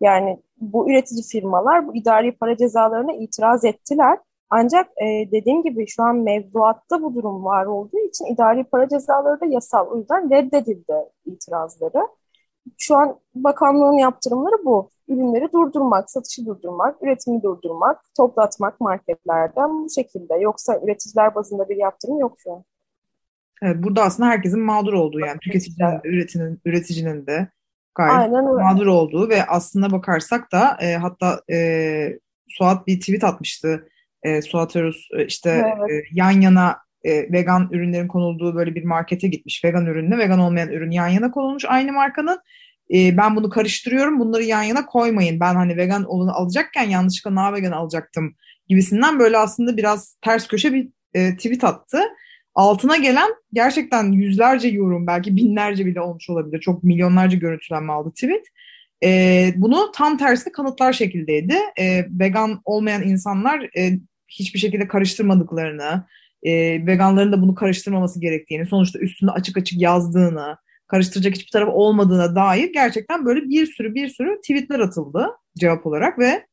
yani 0.01 0.43
bu 0.61 0.91
üretici 0.91 1.23
firmalar 1.23 1.89
bu 1.89 1.97
idari 1.97 2.33
para 2.33 2.57
cezalarına 2.57 3.13
itiraz 3.13 3.65
ettiler. 3.65 4.19
Ancak 4.51 4.87
e, 5.03 5.31
dediğim 5.33 5.63
gibi 5.63 5.87
şu 5.87 6.03
an 6.03 6.17
mevzuatta 6.17 7.03
bu 7.03 7.15
durum 7.15 7.45
var 7.45 7.67
olduğu 7.67 7.99
için 7.99 8.25
idari 8.25 8.65
para 8.65 8.89
cezaları 8.89 9.41
da 9.41 9.47
yasal. 9.47 9.87
O 9.87 9.99
yüzden 9.99 10.31
reddedildi 10.31 10.95
itirazları. 11.27 12.09
Şu 12.79 12.97
an 12.97 13.21
bakanlığın 13.35 13.99
yaptırımları 13.99 14.65
bu. 14.65 14.91
Ürünleri 15.09 15.53
durdurmak, 15.53 16.11
satışı 16.11 16.47
durdurmak, 16.47 17.03
üretimi 17.03 17.43
durdurmak, 17.43 18.01
toplatmak 18.17 18.81
marketlerden 18.81 19.85
bu 19.85 19.91
şekilde. 19.91 20.35
Yoksa 20.35 20.81
üreticiler 20.85 21.35
bazında 21.35 21.69
bir 21.69 21.77
yaptırım 21.77 22.19
yok 22.19 22.37
şu 22.39 22.53
an. 22.53 22.65
Evet, 23.63 23.77
burada 23.79 24.03
aslında 24.03 24.29
herkesin 24.29 24.61
mağdur 24.61 24.93
olduğu 24.93 25.21
yani 25.21 25.39
tüketicinin 25.39 25.87
de, 25.87 26.01
üreticinin, 26.05 26.61
üreticinin 26.65 27.27
de 27.27 27.49
gayet 27.95 28.19
Aynen 28.19 28.47
öyle. 28.47 28.63
mağdur 28.63 28.87
olduğu 28.87 29.29
ve 29.29 29.45
aslında 29.45 29.91
bakarsak 29.91 30.53
da 30.53 30.77
e, 30.81 30.95
hatta 30.95 31.41
e, 31.53 32.19
Suat 32.49 32.87
bir 32.87 33.01
tweet 33.01 33.25
atmıştı. 33.25 33.89
E, 34.23 34.43
Suat 34.43 34.77
Arus 34.77 35.09
e, 35.19 35.27
işte 35.27 35.51
evet. 35.51 35.91
e, 35.91 36.05
yan 36.13 36.41
yana 36.41 36.77
e, 37.05 37.33
vegan 37.33 37.69
ürünlerin 37.73 38.09
konulduğu 38.09 38.55
böyle 38.55 38.75
bir 38.75 38.85
markete 38.85 39.29
gitmiş. 39.29 39.65
Vegan 39.65 39.87
ürünle 39.87 40.19
vegan 40.19 40.39
olmayan 40.39 40.69
ürün 40.69 40.91
yan 40.91 41.09
yana 41.09 41.31
konulmuş 41.31 41.65
aynı 41.69 41.93
markanın. 41.93 42.39
E, 42.95 43.17
ben 43.17 43.37
bunu 43.37 43.49
karıştırıyorum 43.49 44.21
bunları 44.21 44.43
yan 44.43 44.63
yana 44.63 44.87
koymayın. 44.87 45.41
Ben 45.41 45.55
hani 45.55 45.77
vegan 45.77 46.05
olanı 46.05 46.33
alacakken 46.33 46.85
yanlışlıkla 46.85 47.35
na 47.35 47.53
vegan 47.53 47.73
alacaktım 47.73 48.35
gibisinden 48.69 49.19
böyle 49.19 49.39
aslında 49.39 49.77
biraz 49.77 50.17
ters 50.23 50.49
köşe 50.49 50.73
bir 50.73 50.89
e, 51.15 51.37
tweet 51.37 51.65
attı 51.65 51.99
altına 52.55 52.97
gelen 52.97 53.31
gerçekten 53.53 54.13
yüzlerce 54.13 54.69
yorum 54.69 55.07
belki 55.07 55.37
binlerce 55.37 55.87
bile 55.87 56.01
olmuş 56.01 56.31
olabilir. 56.31 56.61
Çok 56.61 56.85
milyonlarca 56.85 57.39
görüntülenme 57.39 57.93
aldı 57.93 58.11
tweet. 58.11 58.47
E, 59.05 59.53
bunu 59.57 59.93
tam 59.95 60.19
tersi 60.19 60.53
kanıtlar 60.53 60.93
şekildeydi. 60.93 61.57
E, 61.79 62.07
vegan 62.11 62.61
olmayan 62.65 63.03
insanlar 63.03 63.69
e, 63.79 63.99
hiçbir 64.29 64.59
şekilde 64.59 64.89
karıştırmadıklarını, 64.89 66.07
e, 66.43 66.53
veganların 66.87 67.33
da 67.33 67.43
bunu 67.43 67.55
karıştırmaması 67.55 68.21
gerektiğini, 68.21 68.67
sonuçta 68.67 68.99
üstünde 68.99 69.31
açık 69.31 69.57
açık 69.57 69.81
yazdığını, 69.81 70.57
karıştıracak 70.87 71.35
hiçbir 71.35 71.51
taraf 71.51 71.69
olmadığına 71.73 72.37
dair 72.37 72.73
gerçekten 72.73 73.27
böyle 73.27 73.43
bir 73.43 73.67
sürü 73.67 73.95
bir 73.95 74.09
sürü 74.09 74.41
tweetler 74.41 74.81
atıldı 74.81 75.29
cevap 75.59 75.87
olarak 75.87 76.19
ve 76.19 76.47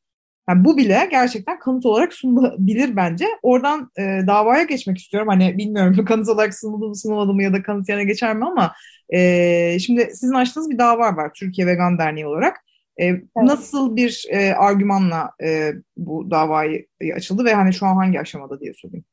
yani 0.49 0.65
bu 0.65 0.77
bile 0.77 1.07
gerçekten 1.11 1.59
kanıt 1.59 1.85
olarak 1.85 2.13
sunulabilir 2.13 2.95
bence. 2.95 3.25
Oradan 3.43 3.91
e, 3.97 4.01
davaya 4.27 4.63
geçmek 4.63 4.97
istiyorum. 4.97 5.29
Hani 5.29 5.57
bilmiyorum 5.57 6.05
kanıt 6.07 6.29
olarak 6.29 6.55
sunuldu 6.55 6.87
mu 6.87 6.95
sunulmadı 6.95 7.33
mı 7.33 7.43
ya 7.43 7.53
da 7.53 7.63
kanıt 7.63 7.89
yerine 7.89 8.03
geçer 8.03 8.35
mi 8.35 8.45
ama 8.45 8.73
e, 9.09 9.79
şimdi 9.79 10.09
sizin 10.13 10.33
açtığınız 10.33 10.69
bir 10.69 10.77
dava 10.77 11.15
var 11.15 11.31
Türkiye 11.33 11.67
Vegan 11.67 11.97
Derneği 11.97 12.27
olarak. 12.27 12.57
E, 12.97 13.05
evet. 13.05 13.23
Nasıl 13.35 13.95
bir 13.95 14.25
e, 14.29 14.53
argümanla 14.53 15.31
e, 15.43 15.71
bu 15.97 16.31
davayı 16.31 16.85
açıldı 17.15 17.45
ve 17.45 17.53
hani 17.53 17.73
şu 17.73 17.85
an 17.85 17.95
hangi 17.95 18.19
aşamada 18.19 18.59
diye 18.59 18.73
sorayım. 18.73 19.05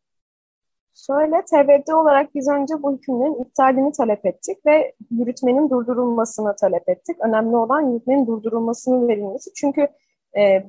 Şöyle, 1.07 1.45
TBD 1.45 1.93
olarak 1.93 2.35
biz 2.35 2.49
önce 2.49 2.75
bu 2.83 2.97
hükümlerin 2.97 3.45
iptalini 3.45 3.93
talep 3.93 4.27
ettik 4.27 4.67
ve 4.67 4.93
yürütmenin 5.11 5.71
durdurulmasını 5.71 6.57
talep 6.57 6.89
ettik. 6.89 7.17
Önemli 7.21 7.57
olan 7.57 7.91
yürütmenin 7.91 8.27
durdurulmasının 8.27 9.09
verilmesi. 9.09 9.51
Çünkü 9.55 9.81
e, 9.81 9.89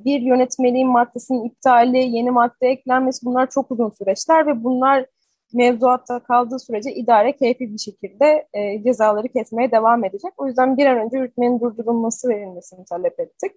bir 0.06 0.22
yönetmeliğin 0.22 0.88
maddesinin 0.88 1.44
iptali, 1.44 1.98
yeni 1.98 2.32
madde 2.32 2.68
eklenmesi 2.68 3.26
bunlar 3.26 3.50
çok 3.50 3.72
uzun 3.72 3.90
süreçler 3.90 4.48
ve 4.48 4.64
bunlar 4.64 5.06
mevzuatta 5.54 6.20
kaldığı 6.20 6.60
sürece 6.60 6.94
idare 6.94 7.36
keyfi 7.36 7.74
bir 7.74 7.78
şekilde 7.78 8.48
e, 8.54 8.84
cezaları 8.84 9.28
kesmeye 9.28 9.72
devam 9.72 10.04
edecek. 10.04 10.34
O 10.38 10.48
yüzden 10.48 10.78
bir 10.78 10.86
an 10.86 10.98
önce 10.98 11.18
yürütmenin 11.18 11.60
durdurulması 11.60 12.30
verilmesini 12.30 12.86
talep 12.86 13.20
ettik. 13.20 13.52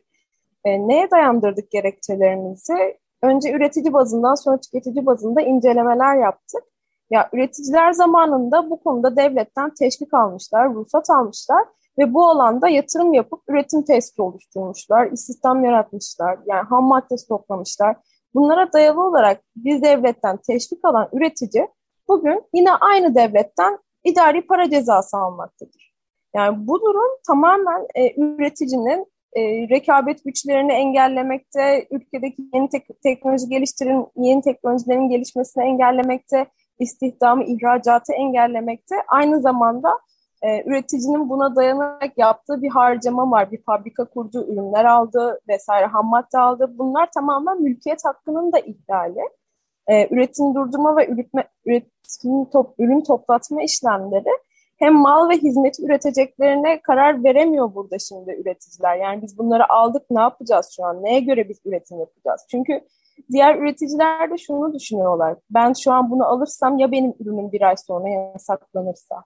E, 0.65 0.89
neye 0.89 1.11
dayandırdık 1.11 1.71
gerekçelerimizi? 1.71 2.99
Önce 3.23 3.53
üretici 3.53 3.93
bazından 3.93 4.35
sonra 4.35 4.61
tüketici 4.61 5.07
bazında 5.07 5.41
incelemeler 5.41 6.17
yaptık. 6.17 6.63
Ya 7.11 7.29
üreticiler 7.33 7.93
zamanında 7.93 8.71
bu 8.71 8.83
konuda 8.83 9.17
devletten 9.17 9.75
teşvik 9.75 10.15
almışlar, 10.15 10.75
ruhsat 10.75 11.11
almışlar 11.11 11.65
ve 11.99 12.15
bu 12.15 12.29
alanda 12.29 12.69
yatırım 12.69 13.15
yapıp 13.15 13.43
üretim 13.49 13.83
testi 13.83 14.23
oluşturmuşlar, 14.23 15.11
istihdam 15.11 15.65
yaratmışlar, 15.65 16.39
yani 16.47 16.63
ham 16.63 16.85
madde 16.85 17.19
stoklamışlar. 17.19 17.97
Bunlara 18.35 18.73
dayalı 18.73 19.03
olarak 19.03 19.43
bir 19.57 19.83
devletten 19.83 20.37
teşvik 20.37 20.85
alan 20.85 21.09
üretici 21.13 21.69
bugün 22.09 22.43
yine 22.55 22.73
aynı 22.73 23.15
devletten 23.15 23.79
idari 24.05 24.47
para 24.47 24.71
cezası 24.71 25.17
almaktadır. 25.17 25.95
Yani 26.35 26.67
bu 26.67 26.81
durum 26.81 27.19
tamamen 27.27 27.87
e, 27.95 28.21
üreticinin 28.21 29.07
e, 29.33 29.69
rekabet 29.69 30.25
güçlerini 30.25 30.73
engellemekte, 30.73 31.87
ülkedeki 31.91 32.43
yeni 32.55 32.69
tek 32.69 33.03
teknoloji 33.03 33.49
geliştirin, 33.49 34.07
yeni 34.17 34.43
teknolojilerin 34.43 35.09
gelişmesini 35.09 35.65
engellemekte, 35.65 36.47
istihdamı, 36.79 37.45
ihracatı 37.45 38.13
engellemekte. 38.13 38.97
Aynı 39.09 39.41
zamanda 39.41 39.99
e, 40.45 40.63
üreticinin 40.67 41.29
buna 41.29 41.57
dayanarak 41.57 42.19
yaptığı 42.19 42.63
bir 42.63 42.71
harcama 42.71 43.31
var. 43.31 43.53
Bir 43.53 43.63
fabrika 43.63 44.05
kurdu, 44.05 44.47
ürünler 44.49 44.85
aldı 44.85 45.41
vesaire, 45.49 45.87
ham 45.87 46.07
madde 46.07 46.39
aldı. 46.39 46.75
Bunlar 46.79 47.09
tamamen 47.15 47.63
mülkiyet 47.63 48.05
hakkının 48.05 48.53
da 48.53 48.59
ihlali. 48.59 49.29
E, 49.87 50.15
üretim 50.15 50.55
durdurma 50.55 50.97
ve 50.97 51.09
üretme, 51.09 51.45
üretim 51.67 52.45
top, 52.53 52.75
ürün 52.79 53.01
toplatma 53.01 53.63
işlemleri 53.63 54.39
hem 54.79 54.95
mal 54.95 55.29
ve 55.29 55.35
hizmet 55.35 55.81
üreteceklerine 55.81 56.81
karar 56.83 57.25
veremiyor 57.25 57.75
burada 57.75 57.97
şimdi 57.99 58.31
üreticiler. 58.33 58.97
Yani 58.97 59.23
biz 59.23 59.39
bunları 59.39 59.73
aldık 59.73 60.03
ne 60.11 60.21
yapacağız 60.21 60.73
şu 60.77 60.85
an? 60.85 61.03
Neye 61.03 61.21
göre 61.21 61.49
biz 61.49 61.59
üretim 61.65 61.99
yapacağız? 61.99 62.47
Çünkü 62.51 62.81
diğer 63.33 63.57
üreticiler 63.57 64.31
de 64.31 64.39
şunu 64.39 64.75
düşünüyorlar. 64.75 65.37
Ben 65.51 65.73
şu 65.85 65.93
an 65.93 66.11
bunu 66.11 66.27
alırsam 66.27 66.79
ya 66.79 66.93
benim 66.93 67.15
ürünüm 67.21 67.53
bir 67.53 67.63
ay 67.63 67.75
sonra 67.77 68.09
yasaklanırsa? 68.09 69.25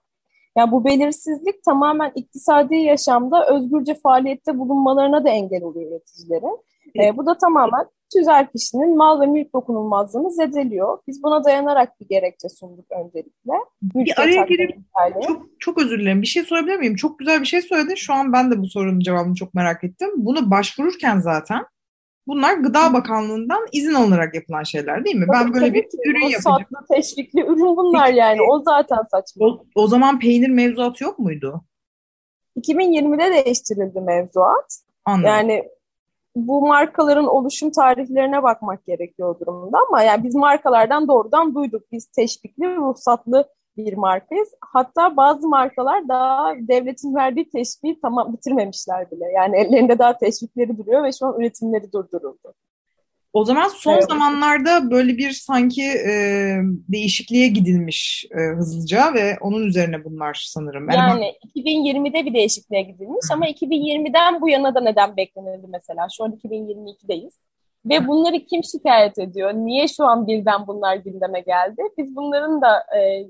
Yani 0.59 0.71
bu 0.71 0.85
belirsizlik 0.85 1.63
tamamen 1.63 2.11
iktisadi 2.15 2.75
yaşamda 2.75 3.45
özgürce 3.55 3.95
faaliyette 4.03 4.57
bulunmalarına 4.57 5.25
da 5.25 5.29
engel 5.29 5.63
oluyor 5.63 5.91
üreticilerin. 5.91 6.57
Evet. 6.95 7.13
E, 7.13 7.17
bu 7.17 7.25
da 7.25 7.37
tamamen 7.37 7.85
tüzel 8.13 8.47
kişinin 8.47 8.97
mal 8.97 9.21
ve 9.21 9.25
mülk 9.25 9.53
dokunulmazlığını 9.53 10.31
zedeliyor. 10.31 10.97
Biz 11.07 11.23
buna 11.23 11.43
dayanarak 11.43 11.99
bir 11.99 12.07
gerekçe 12.07 12.49
sunduk 12.49 12.85
öncelikle. 12.91 13.53
Bir 13.81 14.21
araya 14.21 14.45
girip 14.45 14.77
çok, 15.27 15.41
çok 15.59 15.77
özür 15.77 15.99
dilerim. 15.99 16.21
Bir 16.21 16.27
şey 16.27 16.43
sorabilir 16.43 16.79
miyim? 16.79 16.95
Çok 16.95 17.19
güzel 17.19 17.41
bir 17.41 17.45
şey 17.45 17.61
söyledin. 17.61 17.95
Şu 17.95 18.13
an 18.13 18.33
ben 18.33 18.51
de 18.51 18.61
bu 18.61 18.67
sorunun 18.67 18.99
cevabını 18.99 19.35
çok 19.35 19.53
merak 19.53 19.83
ettim. 19.83 20.09
Bunu 20.15 20.51
başvururken 20.51 21.19
zaten 21.19 21.65
bunlar 22.29 22.53
Gıda 22.53 22.93
Bakanlığı'ndan 22.93 23.65
izin 23.71 23.93
alınarak 23.93 24.35
yapılan 24.35 24.63
şeyler 24.63 25.05
değil 25.05 25.15
mi? 25.15 25.25
Tabii, 25.27 25.45
ben 25.45 25.53
böyle 25.53 25.73
bir 25.73 25.83
ki. 25.83 25.97
ürün 26.05 26.25
o 26.25 26.29
yapacağım. 26.29 26.57
Satlı 26.71 26.95
teşvikli 26.95 27.41
ürün 27.41 27.77
bunlar 27.77 28.05
Peki, 28.05 28.17
yani. 28.17 28.41
O 28.41 28.63
zaten 28.63 29.01
saçma. 29.11 29.45
O, 29.45 29.65
o 29.75 29.87
zaman 29.87 30.19
peynir 30.19 30.49
mevzuatı 30.49 31.03
yok 31.03 31.19
muydu? 31.19 31.61
2020'de 32.57 33.45
değiştirildi 33.45 34.01
mevzuat. 34.01 34.79
Anladım. 35.05 35.25
Yani 35.25 35.63
bu 36.35 36.67
markaların 36.67 37.27
oluşum 37.27 37.71
tarihlerine 37.71 38.43
bakmak 38.43 38.85
gerekiyor 38.85 39.39
durumda 39.39 39.77
ama 39.87 40.01
yani 40.01 40.23
biz 40.23 40.35
markalardan 40.35 41.07
doğrudan 41.07 41.55
duyduk. 41.55 41.91
Biz 41.91 42.05
teşvikli, 42.05 42.75
ruhsatlı 42.75 43.45
bir 43.85 43.93
markayız. 43.93 44.49
Hatta 44.61 45.17
bazı 45.17 45.47
markalar 45.47 46.07
daha 46.07 46.53
devletin 46.55 47.15
verdiği 47.15 47.49
teşviği 47.49 47.99
tamam 48.01 48.33
bitirmemişler 48.33 49.11
bile. 49.11 49.25
Yani 49.35 49.57
ellerinde 49.57 49.99
daha 49.99 50.17
teşvikleri 50.17 50.77
duruyor 50.77 51.03
ve 51.03 51.11
şu 51.11 51.25
an 51.25 51.39
üretimleri 51.39 51.91
durduruldu. 51.91 52.53
O 53.33 53.45
zaman 53.45 53.67
son 53.67 53.93
evet. 53.93 54.03
zamanlarda 54.03 54.91
böyle 54.91 55.17
bir 55.17 55.31
sanki 55.31 55.83
e, 55.83 56.13
değişikliğe 56.89 57.47
gidilmiş 57.47 58.25
e, 58.31 58.55
hızlıca 58.55 59.13
ve 59.13 59.37
onun 59.41 59.65
üzerine 59.65 60.03
bunlar 60.03 60.47
sanırım. 60.49 60.89
Yani, 60.89 61.23
yani 61.23 61.33
2020'de 61.55 62.25
bir 62.25 62.33
değişikliğe 62.33 62.81
gidilmiş 62.81 63.25
Hı. 63.29 63.33
ama 63.33 63.49
2020'den 63.49 64.41
bu 64.41 64.49
yana 64.49 64.75
da 64.75 64.81
neden 64.81 65.17
beklenildi 65.17 65.67
mesela? 65.69 66.07
Şu 66.17 66.23
an 66.23 66.39
2022'deyiz. 66.43 67.33
Ve 67.85 68.07
bunları 68.07 68.45
kim 68.45 68.63
şikayet 68.63 69.19
ediyor? 69.19 69.53
Niye 69.53 69.87
şu 69.87 70.03
an 70.03 70.27
birden 70.27 70.67
bunlar 70.67 70.95
gündeme 70.95 71.39
geldi? 71.39 71.81
Biz 71.97 72.15
bunların 72.15 72.61
da 72.61 72.85
e, 72.97 73.27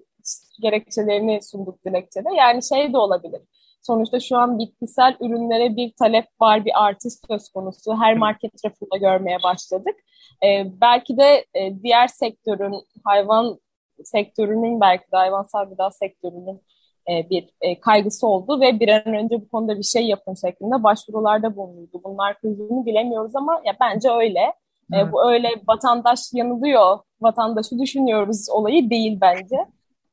gerekçelerini 0.61 1.41
sunduk 1.41 1.85
dilekçede. 1.85 2.29
Yani 2.37 2.63
şey 2.63 2.93
de 2.93 2.97
olabilir. 2.97 3.41
Sonuçta 3.81 4.19
şu 4.19 4.37
an 4.37 4.59
bitkisel 4.59 5.17
ürünlere 5.21 5.75
bir 5.75 5.93
talep 5.99 6.25
var, 6.41 6.65
bir 6.65 6.85
artış 6.85 7.13
söz 7.27 7.49
konusu. 7.49 7.95
Her 8.01 8.17
market 8.17 8.51
rafında 8.65 8.97
görmeye 8.97 9.37
başladık. 9.43 9.95
Ee, 10.43 10.65
belki 10.81 11.17
de 11.17 11.45
e, 11.53 11.83
diğer 11.83 12.07
sektörün, 12.07 12.75
hayvan 13.03 13.59
sektörünün 14.03 14.81
belki 14.81 15.03
de 15.11 15.15
hayvansal 15.17 15.69
gıda 15.69 15.91
sektörünün 15.91 16.61
e, 17.09 17.29
bir 17.29 17.49
e, 17.61 17.79
kaygısı 17.79 18.27
oldu 18.27 18.61
ve 18.61 18.79
bir 18.79 18.89
an 18.89 19.13
önce 19.15 19.41
bu 19.41 19.49
konuda 19.49 19.77
bir 19.77 19.83
şey 19.83 20.07
yapın 20.07 20.33
şeklinde 20.33 20.83
başvurularda 20.83 21.55
bulundu. 21.55 22.01
Bunlar 22.03 22.39
kızdığını 22.39 22.85
bilemiyoruz 22.85 23.35
ama 23.35 23.61
ya 23.65 23.77
bence 23.81 24.09
öyle. 24.11 24.53
E, 24.93 25.11
bu 25.11 25.31
öyle 25.31 25.49
vatandaş 25.67 26.19
yanılıyor, 26.33 26.99
vatandaşı 27.21 27.79
düşünüyoruz 27.79 28.49
olayı 28.49 28.89
değil 28.89 29.17
bence. 29.21 29.55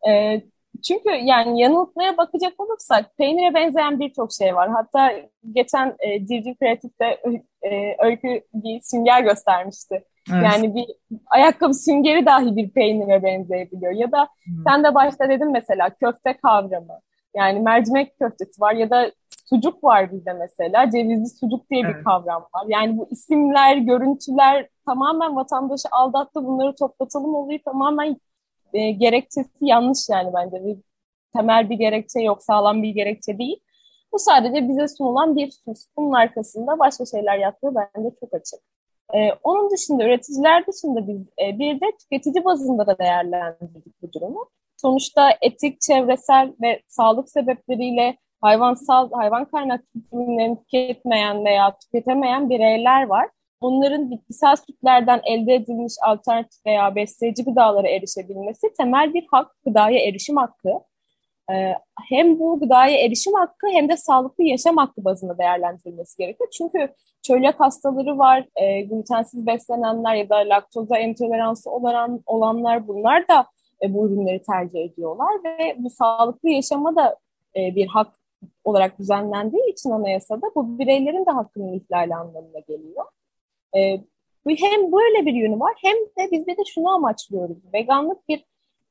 E, 0.08 0.42
çünkü 0.82 1.10
yani 1.10 1.60
yanıltmaya 1.60 2.16
bakacak 2.16 2.60
olursak 2.60 3.16
peynire 3.18 3.54
benzeyen 3.54 4.00
birçok 4.00 4.32
şey 4.32 4.54
var. 4.54 4.70
Hatta 4.70 5.12
geçen 5.52 5.96
e, 5.98 6.26
Civciv 6.26 6.54
Kreatif'te 6.54 7.20
e, 7.62 7.96
Öykü 7.98 8.42
bir 8.54 8.80
sünger 8.80 9.22
göstermişti. 9.22 10.04
Evet. 10.32 10.44
Yani 10.44 10.74
bir 10.74 10.86
ayakkabı 11.26 11.74
süngeri 11.74 12.26
dahi 12.26 12.56
bir 12.56 12.70
peynire 12.70 13.22
benzeyebiliyor. 13.22 13.92
Ya 13.92 14.12
da 14.12 14.28
hmm. 14.44 14.54
sen 14.68 14.84
de 14.84 14.94
başta 14.94 15.28
dedin 15.28 15.52
mesela 15.52 15.90
köfte 15.90 16.36
kavramı. 16.42 17.00
Yani 17.36 17.60
mercimek 17.60 18.18
köftesi 18.18 18.60
var 18.60 18.72
ya 18.72 18.90
da 18.90 19.12
sucuk 19.50 19.84
var 19.84 20.12
bizde 20.12 20.32
mesela. 20.32 20.90
Cevizli 20.90 21.28
sucuk 21.28 21.70
diye 21.70 21.82
evet. 21.84 21.96
bir 21.96 22.04
kavram 22.04 22.42
var. 22.42 22.64
Yani 22.68 22.98
bu 22.98 23.08
isimler, 23.10 23.76
görüntüler 23.76 24.68
tamamen 24.86 25.36
vatandaşı 25.36 25.88
aldattı. 25.90 26.44
Bunları 26.44 26.74
toplatalım 26.74 27.34
oluyor 27.34 27.60
tamamen 27.64 28.16
e, 28.72 28.90
gerekçesi 28.90 29.50
yanlış 29.60 30.08
yani 30.10 30.30
bence. 30.34 30.64
Bir 30.64 30.78
temel 31.36 31.70
bir 31.70 31.74
gerekçe 31.74 32.20
yok, 32.20 32.42
sağlam 32.42 32.82
bir 32.82 32.90
gerekçe 32.90 33.38
değil. 33.38 33.60
Bu 34.12 34.18
sadece 34.18 34.68
bize 34.68 34.88
sunulan 34.88 35.36
bir 35.36 35.50
sus. 35.50 35.86
Bunun 35.96 36.12
arkasında 36.12 36.78
başka 36.78 37.06
şeyler 37.06 37.38
yattığı 37.38 37.74
bence 37.74 38.10
çok 38.20 38.34
açık. 38.34 38.60
Ee, 39.14 39.30
onun 39.44 39.70
dışında 39.70 40.04
üreticiler 40.04 40.66
dışında 40.66 41.08
biz 41.08 41.28
e, 41.42 41.58
bir 41.58 41.80
de 41.80 41.86
tüketici 42.00 42.44
bazında 42.44 42.86
da 42.86 42.98
değerlendirdik 42.98 44.02
bu 44.02 44.12
durumu. 44.12 44.46
Sonuçta 44.76 45.30
etik, 45.42 45.80
çevresel 45.80 46.52
ve 46.62 46.82
sağlık 46.88 47.30
sebepleriyle 47.30 48.18
hayvansal, 48.40 49.10
hayvan 49.12 49.44
kaynaklı 49.44 50.00
ürünlerini 50.12 50.58
tüketmeyen 50.58 51.44
veya 51.44 51.78
tüketemeyen 51.78 52.50
bireyler 52.50 53.06
var 53.06 53.28
bunların 53.62 54.10
bitkisel 54.10 54.56
sütlerden 54.56 55.20
elde 55.24 55.54
edilmiş 55.54 55.94
alternatif 56.06 56.66
veya 56.66 56.94
besleyici 56.94 57.44
gıdalara 57.44 57.88
erişebilmesi 57.88 58.74
temel 58.78 59.14
bir 59.14 59.26
hak, 59.30 59.56
gıdaya 59.66 59.98
erişim 60.08 60.36
hakkı. 60.36 60.68
e, 61.52 61.74
hem 62.08 62.38
bu 62.38 62.60
gıdaya 62.60 62.98
erişim 63.06 63.34
hakkı 63.34 63.66
hem 63.72 63.88
de 63.88 63.96
sağlıklı 63.96 64.44
yaşam 64.44 64.76
hakkı 64.76 65.04
bazında 65.04 65.38
değerlendirilmesi 65.38 66.16
gerekiyor. 66.18 66.50
Çünkü 66.50 66.94
çölyak 67.22 67.60
hastaları 67.60 68.18
var, 68.18 68.46
e, 68.56 68.82
glutensiz 68.82 69.46
beslenenler 69.46 70.14
ya 70.14 70.28
da 70.28 70.36
laktoza 70.36 70.98
intoleransı 70.98 71.70
olan, 71.70 72.22
olanlar 72.26 72.88
bunlar 72.88 73.28
da 73.28 73.46
e, 73.82 73.94
bu 73.94 74.06
ürünleri 74.08 74.42
tercih 74.42 74.80
ediyorlar 74.80 75.44
ve 75.44 75.76
bu 75.78 75.90
sağlıklı 75.90 76.48
yaşama 76.48 76.96
da 76.96 77.16
e, 77.56 77.74
bir 77.74 77.86
hak 77.86 78.08
olarak 78.64 78.98
düzenlendiği 78.98 79.72
için 79.72 79.90
anayasada 79.90 80.46
bu 80.54 80.78
bireylerin 80.78 81.26
de 81.26 81.30
hakkının 81.30 81.72
ihlali 81.72 82.14
anlamına 82.14 82.58
geliyor. 82.68 83.04
E, 83.76 84.00
hem 84.46 84.92
böyle 84.92 85.26
bir 85.26 85.34
yönü 85.34 85.60
var 85.60 85.74
hem 85.82 85.96
de 85.96 86.32
biz 86.32 86.46
de 86.46 86.54
şunu 86.74 86.88
amaçlıyoruz. 86.88 87.58
Veganlık 87.74 88.28
bir 88.28 88.44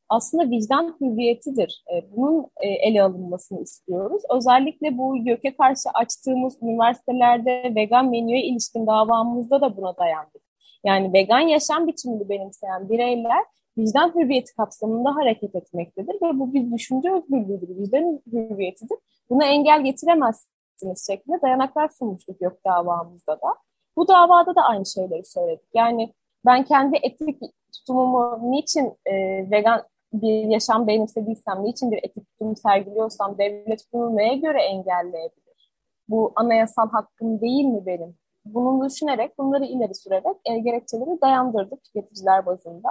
aslında 0.10 0.50
vicdan 0.50 0.98
hürriyetidir. 1.02 1.84
E, 1.94 2.16
bunun 2.16 2.48
e, 2.62 2.68
ele 2.68 3.04
alınmasını 3.04 3.62
istiyoruz. 3.62 4.22
Özellikle 4.30 4.98
bu 4.98 5.18
YÖK'e 5.18 5.56
karşı 5.56 5.90
açtığımız 5.94 6.58
üniversitelerde 6.62 7.74
vegan 7.76 8.10
menüye 8.10 8.44
ilişkin 8.46 8.88
davamızda 8.88 9.62
da 9.62 9.78
buna 9.78 9.98
dayandık. 9.98 10.42
Yani 10.84 11.14
vegan 11.14 11.40
yaşam 11.40 11.88
biçimini 11.88 12.30
benimseyen 12.30 12.90
bireyler 12.90 13.44
vicdan 13.78 14.16
hürriyeti 14.16 14.56
kapsamında 14.56 15.16
hareket 15.16 15.56
etmektedir 15.56 16.14
ve 16.14 16.40
bu 16.40 16.54
bir 16.54 16.72
düşünce 16.72 17.14
özgürlüğüdür, 17.14 17.78
vicdan 17.78 18.22
hürriyetidir. 18.32 18.98
Buna 19.30 19.46
engel 19.46 19.84
getiremezsiniz 19.84 21.08
şeklinde 21.08 21.42
dayanaklar 21.42 21.90
sunmuştuk 21.90 22.42
YÖK 22.42 22.66
davamızda 22.66 23.34
da. 23.34 23.56
Bu 23.98 24.08
davada 24.08 24.56
da 24.56 24.62
aynı 24.62 24.86
şeyleri 24.86 25.26
söyledik. 25.26 25.68
Yani 25.74 26.14
ben 26.46 26.64
kendi 26.64 26.98
etik 26.98 27.42
tutumumu 27.74 28.52
niçin 28.52 28.98
e, 29.06 29.14
vegan 29.52 29.84
bir 30.14 30.44
yaşam 30.44 30.88
benimsediysem, 30.88 31.64
niçin 31.64 31.92
bir 31.92 31.98
etik 31.98 32.28
tutum 32.30 32.56
sergiliyorsam 32.56 33.38
devlet 33.38 33.94
bunu 33.94 34.16
neye 34.16 34.36
göre 34.36 34.62
engelleyebilir? 34.64 35.72
Bu 36.10 36.34
anayasal 36.36 36.90
hakkım 36.90 37.42
değil 37.42 37.66
mi 37.66 37.86
benim? 37.86 38.16
Bunu 38.46 38.90
düşünerek, 38.90 39.38
bunları 39.38 39.66
ileri 39.66 39.96
sürerek 39.96 40.38
e, 40.46 40.60
gerekçeleri 40.60 41.22
dayandırdık 41.22 41.84
tüketiciler 41.84 42.46
bazında. 42.46 42.90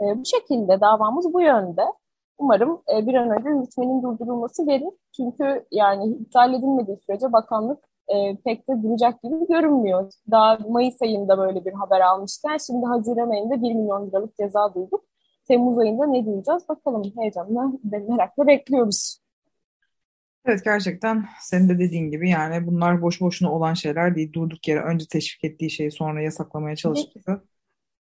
E, 0.00 0.04
bu 0.20 0.24
şekilde 0.24 0.80
davamız 0.80 1.34
bu 1.34 1.40
yönde. 1.40 1.82
Umarım 2.38 2.82
e, 2.94 3.06
bir 3.06 3.14
an 3.14 3.30
önce 3.30 3.48
yürütmenin 3.48 4.02
durdurulması 4.02 4.66
verir. 4.66 4.90
Çünkü 5.16 5.66
yani 5.70 6.06
iptal 6.06 6.54
edilmediği 6.54 6.96
sürece 6.96 7.32
bakanlık 7.32 7.84
e, 8.08 8.36
pek 8.44 8.68
de 8.68 8.82
duracak 8.82 9.22
gibi 9.22 9.34
görünmüyor. 9.48 10.12
Daha 10.30 10.58
Mayıs 10.68 11.02
ayında 11.02 11.38
böyle 11.38 11.64
bir 11.64 11.72
haber 11.72 12.00
almışken 12.00 12.56
şimdi 12.66 12.86
Haziran 12.86 13.30
ayında 13.30 13.62
1 13.62 13.74
milyon 13.74 14.08
liralık 14.08 14.36
ceza 14.36 14.74
duyduk. 14.74 15.04
Temmuz 15.48 15.78
ayında 15.78 16.06
ne 16.06 16.26
duyacağız 16.26 16.68
bakalım 16.68 17.02
heyecanla 17.18 17.72
ve 17.84 17.98
merakla 17.98 18.46
bekliyoruz. 18.46 19.18
Evet 20.46 20.64
gerçekten 20.64 21.24
senin 21.40 21.68
de 21.68 21.78
dediğin 21.78 22.10
gibi 22.10 22.30
yani 22.30 22.66
bunlar 22.66 23.02
boş 23.02 23.20
boşuna 23.20 23.52
olan 23.52 23.74
şeyler 23.74 24.16
değil. 24.16 24.32
Durduk 24.32 24.68
yere 24.68 24.80
önce 24.80 25.06
teşvik 25.10 25.44
ettiği 25.44 25.70
şeyi 25.70 25.90
sonra 25.90 26.22
yasaklamaya 26.22 26.76
çalışması. 26.76 27.42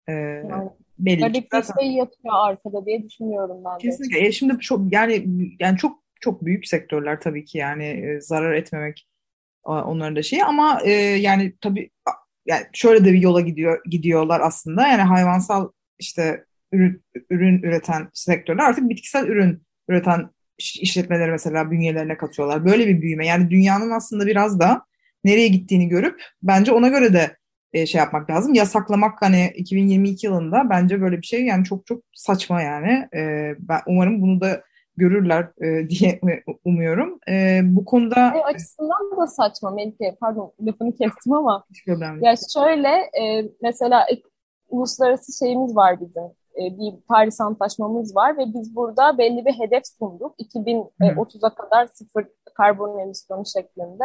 Ee, 0.08 0.14
yani, 0.14 0.70
belli 1.00 1.34
ki 1.34 1.48
zaten. 1.52 1.82
şey 1.82 1.92
yatıyor 1.92 2.34
arkada 2.38 2.86
diye 2.86 3.04
düşünüyorum 3.04 3.58
ben 3.66 3.74
de. 3.74 3.78
Kesinlikle. 3.78 4.28
E 4.28 4.32
şimdi 4.32 4.60
çok 4.60 4.94
yani 4.94 5.26
yani 5.60 5.78
çok 5.78 6.04
çok 6.22 6.46
büyük 6.46 6.68
sektörler 6.68 7.22
tabii 7.22 7.46
ki 7.46 7.58
yani 7.58 7.86
e, 7.86 8.22
zarar 8.22 8.54
etmemek 8.54 9.09
onların 9.64 10.16
da 10.16 10.24
şeyi 10.24 10.44
ama 10.44 10.82
e, 10.84 10.92
yani 10.92 11.54
tabii 11.62 11.90
yani 12.46 12.66
şöyle 12.74 13.06
de 13.06 13.14
bir 13.14 13.22
yola 13.22 13.42
gidiyor 13.42 13.82
gidiyorlar 13.86 14.42
aslında. 14.42 14.88
Yani 14.88 15.02
hayvansal 15.02 15.70
işte 16.00 16.46
ürün, 16.72 17.04
ürün 17.30 17.64
üreten 17.64 18.10
sektörler 18.14 18.64
artık 18.64 18.90
bitkisel 18.90 19.28
ürün 19.28 19.64
üreten 19.88 20.30
işletmeleri 20.58 21.32
mesela 21.32 21.72
bünyelerine 21.72 22.18
katıyorlar. 22.18 22.66
Böyle 22.66 22.88
bir 22.88 23.02
büyüme. 23.02 23.28
Yani 23.28 23.50
dünyanın 23.50 23.92
aslında 23.92 24.28
biraz 24.28 24.60
da 24.60 24.86
nereye 25.24 25.48
gittiğini 25.48 25.88
görüp 25.88 26.22
bence 26.44 26.72
ona 26.72 26.88
göre 26.88 27.14
de 27.14 27.38
e, 27.74 27.86
şey 27.86 28.00
yapmak 28.00 28.30
lazım. 28.30 28.54
Yasaklamak 28.54 29.22
hani 29.22 29.54
2022 29.56 30.26
yılında 30.26 30.70
bence 30.70 31.02
böyle 31.02 31.18
bir 31.18 31.26
şey 31.26 31.46
yani 31.46 31.66
çok 31.66 31.86
çok 31.86 32.04
saçma 32.14 32.62
yani. 32.62 33.08
E, 33.16 33.54
ben 33.60 33.80
umarım 33.88 34.22
bunu 34.22 34.42
da 34.42 34.64
görürler 35.00 35.48
e, 35.62 35.90
diye 35.90 36.20
umuyorum. 36.66 37.20
E, 37.30 37.62
bu 37.64 37.86
konuda... 37.86 38.34
E, 38.36 38.42
açısından 38.44 39.18
da 39.18 39.28
saçma 39.28 39.72
Melike. 39.72 40.16
Pardon 40.22 40.54
lafını 40.62 40.96
kestim 40.96 41.34
ama. 41.34 41.64
Hiç 41.70 41.86
problem 41.86 42.24
Ya 42.24 42.36
şöyle 42.54 42.90
e, 43.22 43.50
mesela 43.62 44.06
uluslararası 44.70 45.46
şeyimiz 45.46 45.76
var 45.76 46.02
bizim. 46.02 46.24
E, 46.24 46.62
bir 46.78 46.94
Paris 47.08 47.42
Antlaşmamız 47.42 48.16
var 48.16 48.38
ve 48.38 48.46
biz 48.46 48.76
burada 48.76 49.18
belli 49.18 49.46
bir 49.46 49.54
hedef 49.54 49.84
sunduk. 50.00 50.36
2030'a 50.40 51.56
kadar 51.56 51.88
sıfır 51.94 52.28
karbon 52.54 53.00
emisyonu 53.00 53.44
şeklinde. 53.46 54.04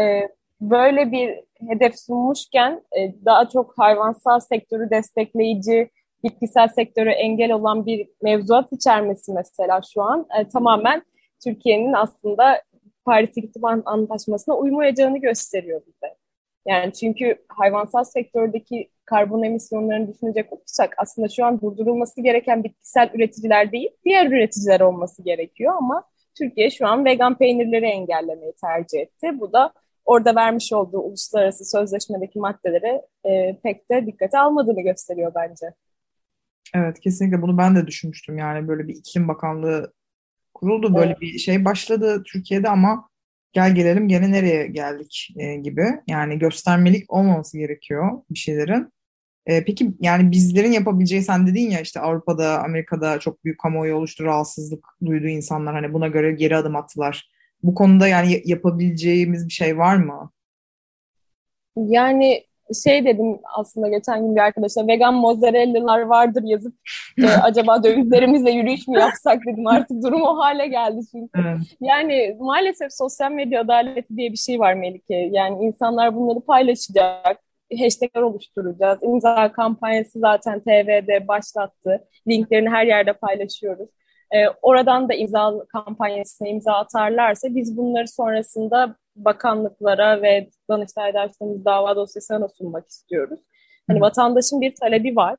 E, 0.00 0.28
böyle 0.60 1.12
bir 1.12 1.40
hedef 1.68 1.98
sunmuşken 1.98 2.82
e, 2.98 3.24
daha 3.24 3.48
çok 3.48 3.78
hayvansal 3.78 4.40
sektörü 4.40 4.90
destekleyici, 4.90 5.90
bitkisel 6.24 6.68
sektörü 6.68 7.10
engel 7.10 7.52
olan 7.52 7.86
bir 7.86 8.08
mevzuat 8.22 8.72
içermesi 8.72 9.32
mesela 9.32 9.80
şu 9.94 10.02
an 10.02 10.26
tamamen 10.52 11.02
Türkiye'nin 11.44 11.92
aslında 11.92 12.62
Paris 13.04 13.36
İklim 13.36 13.64
Antlaşması'na 13.64 14.56
uymayacağını 14.56 15.18
gösteriyor 15.18 15.80
bize. 15.86 16.14
Yani 16.66 16.92
çünkü 16.92 17.36
hayvansal 17.48 18.04
sektördeki 18.04 18.90
karbon 19.04 19.42
emisyonlarını 19.42 20.14
düşünecek 20.14 20.52
olursak 20.52 20.94
aslında 20.98 21.28
şu 21.28 21.44
an 21.44 21.60
durdurulması 21.60 22.20
gereken 22.20 22.64
bitkisel 22.64 23.10
üreticiler 23.14 23.72
değil, 23.72 23.90
diğer 24.04 24.26
üreticiler 24.26 24.80
olması 24.80 25.22
gerekiyor 25.22 25.74
ama 25.76 26.04
Türkiye 26.38 26.70
şu 26.70 26.86
an 26.86 27.04
vegan 27.04 27.38
peynirleri 27.38 27.86
engellemeyi 27.86 28.52
tercih 28.60 29.00
etti. 29.00 29.40
Bu 29.40 29.52
da 29.52 29.72
orada 30.04 30.34
vermiş 30.34 30.72
olduğu 30.72 31.00
uluslararası 31.00 31.64
sözleşmedeki 31.64 32.38
maddelere 32.38 33.02
e, 33.24 33.56
pek 33.62 33.90
de 33.90 34.06
dikkate 34.06 34.38
almadığını 34.38 34.80
gösteriyor 34.80 35.32
bence. 35.34 35.66
Evet 36.74 37.00
kesinlikle 37.00 37.42
bunu 37.42 37.58
ben 37.58 37.76
de 37.76 37.86
düşünmüştüm 37.86 38.38
yani 38.38 38.68
böyle 38.68 38.88
bir 38.88 38.94
iklim 38.94 39.28
bakanlığı 39.28 39.92
kuruldu 40.54 40.94
böyle 40.94 41.10
evet. 41.10 41.20
bir 41.20 41.38
şey 41.38 41.64
başladı 41.64 42.22
Türkiye'de 42.26 42.68
ama 42.68 43.08
gel 43.52 43.74
gelelim 43.74 44.08
gene 44.08 44.32
nereye 44.32 44.66
geldik 44.66 45.28
e, 45.38 45.56
gibi. 45.56 45.86
Yani 46.08 46.38
göstermelik 46.38 47.12
olmaması 47.12 47.58
gerekiyor 47.58 48.22
bir 48.30 48.38
şeylerin. 48.38 48.92
E, 49.46 49.64
peki 49.64 49.94
yani 50.00 50.30
bizlerin 50.30 50.72
yapabileceği 50.72 51.22
sen 51.22 51.46
dedin 51.46 51.70
ya 51.70 51.80
işte 51.80 52.00
Avrupa'da, 52.00 52.62
Amerika'da 52.62 53.18
çok 53.18 53.44
büyük 53.44 53.60
kamuoyu 53.60 53.96
oluştu, 53.96 54.24
rahatsızlık 54.24 54.84
duydu 55.04 55.26
insanlar. 55.26 55.74
Hani 55.74 55.92
buna 55.92 56.08
göre 56.08 56.32
geri 56.32 56.56
adım 56.56 56.76
attılar. 56.76 57.30
Bu 57.62 57.74
konuda 57.74 58.08
yani 58.08 58.42
yapabileceğimiz 58.44 59.48
bir 59.48 59.52
şey 59.52 59.78
var 59.78 59.96
mı? 59.96 60.30
Yani 61.76 62.44
şey 62.84 63.04
dedim 63.04 63.38
aslında 63.58 63.88
geçen 63.88 64.20
gün 64.20 64.36
bir 64.36 64.40
arkadaşa 64.40 64.86
vegan 64.86 65.14
mozzarellalar 65.14 66.00
vardır 66.00 66.42
yazıp 66.44 66.74
e, 67.18 67.26
acaba 67.42 67.84
dövizlerimizle 67.84 68.50
yürüyüş 68.50 68.88
mü 68.88 68.98
yapsak 68.98 69.40
dedim 69.46 69.66
artık 69.66 70.02
durum 70.02 70.22
o 70.22 70.38
hale 70.38 70.66
geldi 70.66 71.00
çünkü. 71.12 71.30
Evet. 71.34 71.58
Yani 71.80 72.36
maalesef 72.40 72.92
sosyal 72.92 73.30
medya 73.30 73.60
adaleti 73.60 74.16
diye 74.16 74.32
bir 74.32 74.36
şey 74.36 74.58
var 74.58 74.74
Melike. 74.74 75.28
Yani 75.32 75.64
insanlar 75.64 76.16
bunları 76.16 76.40
paylaşacak, 76.40 77.38
hashtagler 77.80 78.22
oluşturacağız. 78.22 78.98
İmza 79.02 79.52
kampanyası 79.52 80.18
zaten 80.18 80.60
TV'de 80.60 81.28
başlattı. 81.28 82.04
Linklerini 82.28 82.68
her 82.68 82.86
yerde 82.86 83.12
paylaşıyoruz. 83.12 83.88
E, 84.34 84.48
oradan 84.62 85.08
da 85.08 85.14
imza 85.14 85.52
kampanyasına 85.68 86.48
imza 86.48 86.72
atarlarsa 86.72 87.54
biz 87.54 87.76
bunları 87.76 88.08
sonrasında 88.08 88.96
bakanlıklara 89.16 90.22
ve 90.22 90.48
Danıştay'da 90.70 91.20
açtığımız 91.20 91.64
dava 91.64 91.96
dosyasına 91.96 92.48
sunmak 92.48 92.88
istiyoruz. 92.88 93.40
Hani 93.88 94.00
vatandaşın 94.00 94.60
bir 94.60 94.74
talebi 94.74 95.16
var. 95.16 95.36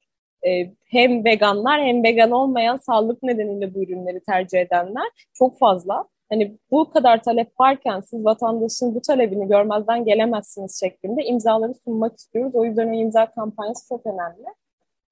Ee, 0.48 0.74
hem 0.86 1.26
veganlar 1.26 1.82
hem 1.82 2.04
vegan 2.04 2.32
olmayan 2.32 2.78
sağlık 2.78 3.24
nedeniyle 3.24 3.76
bu 3.76 3.84
ürünleri 3.84 4.20
tercih 4.24 4.60
edenler 4.60 5.08
çok 5.34 5.60
fazla. 5.60 6.06
Hani 6.30 6.58
bu 6.72 6.90
kadar 6.90 7.24
talep 7.24 7.60
varken 7.60 8.00
siz 8.00 8.26
vatandaşın 8.26 8.96
bu 8.96 9.02
talebini 9.02 9.48
görmezden 9.48 10.06
gelemezsiniz 10.06 10.80
şeklinde 10.80 11.24
imzaları 11.24 11.74
sunmak 11.74 12.18
istiyoruz. 12.18 12.56
O 12.56 12.66
yüzden 12.66 12.88
o 12.88 12.94
imza 12.94 13.32
kampanyası 13.32 13.88
çok 13.88 14.06
önemli. 14.06 14.46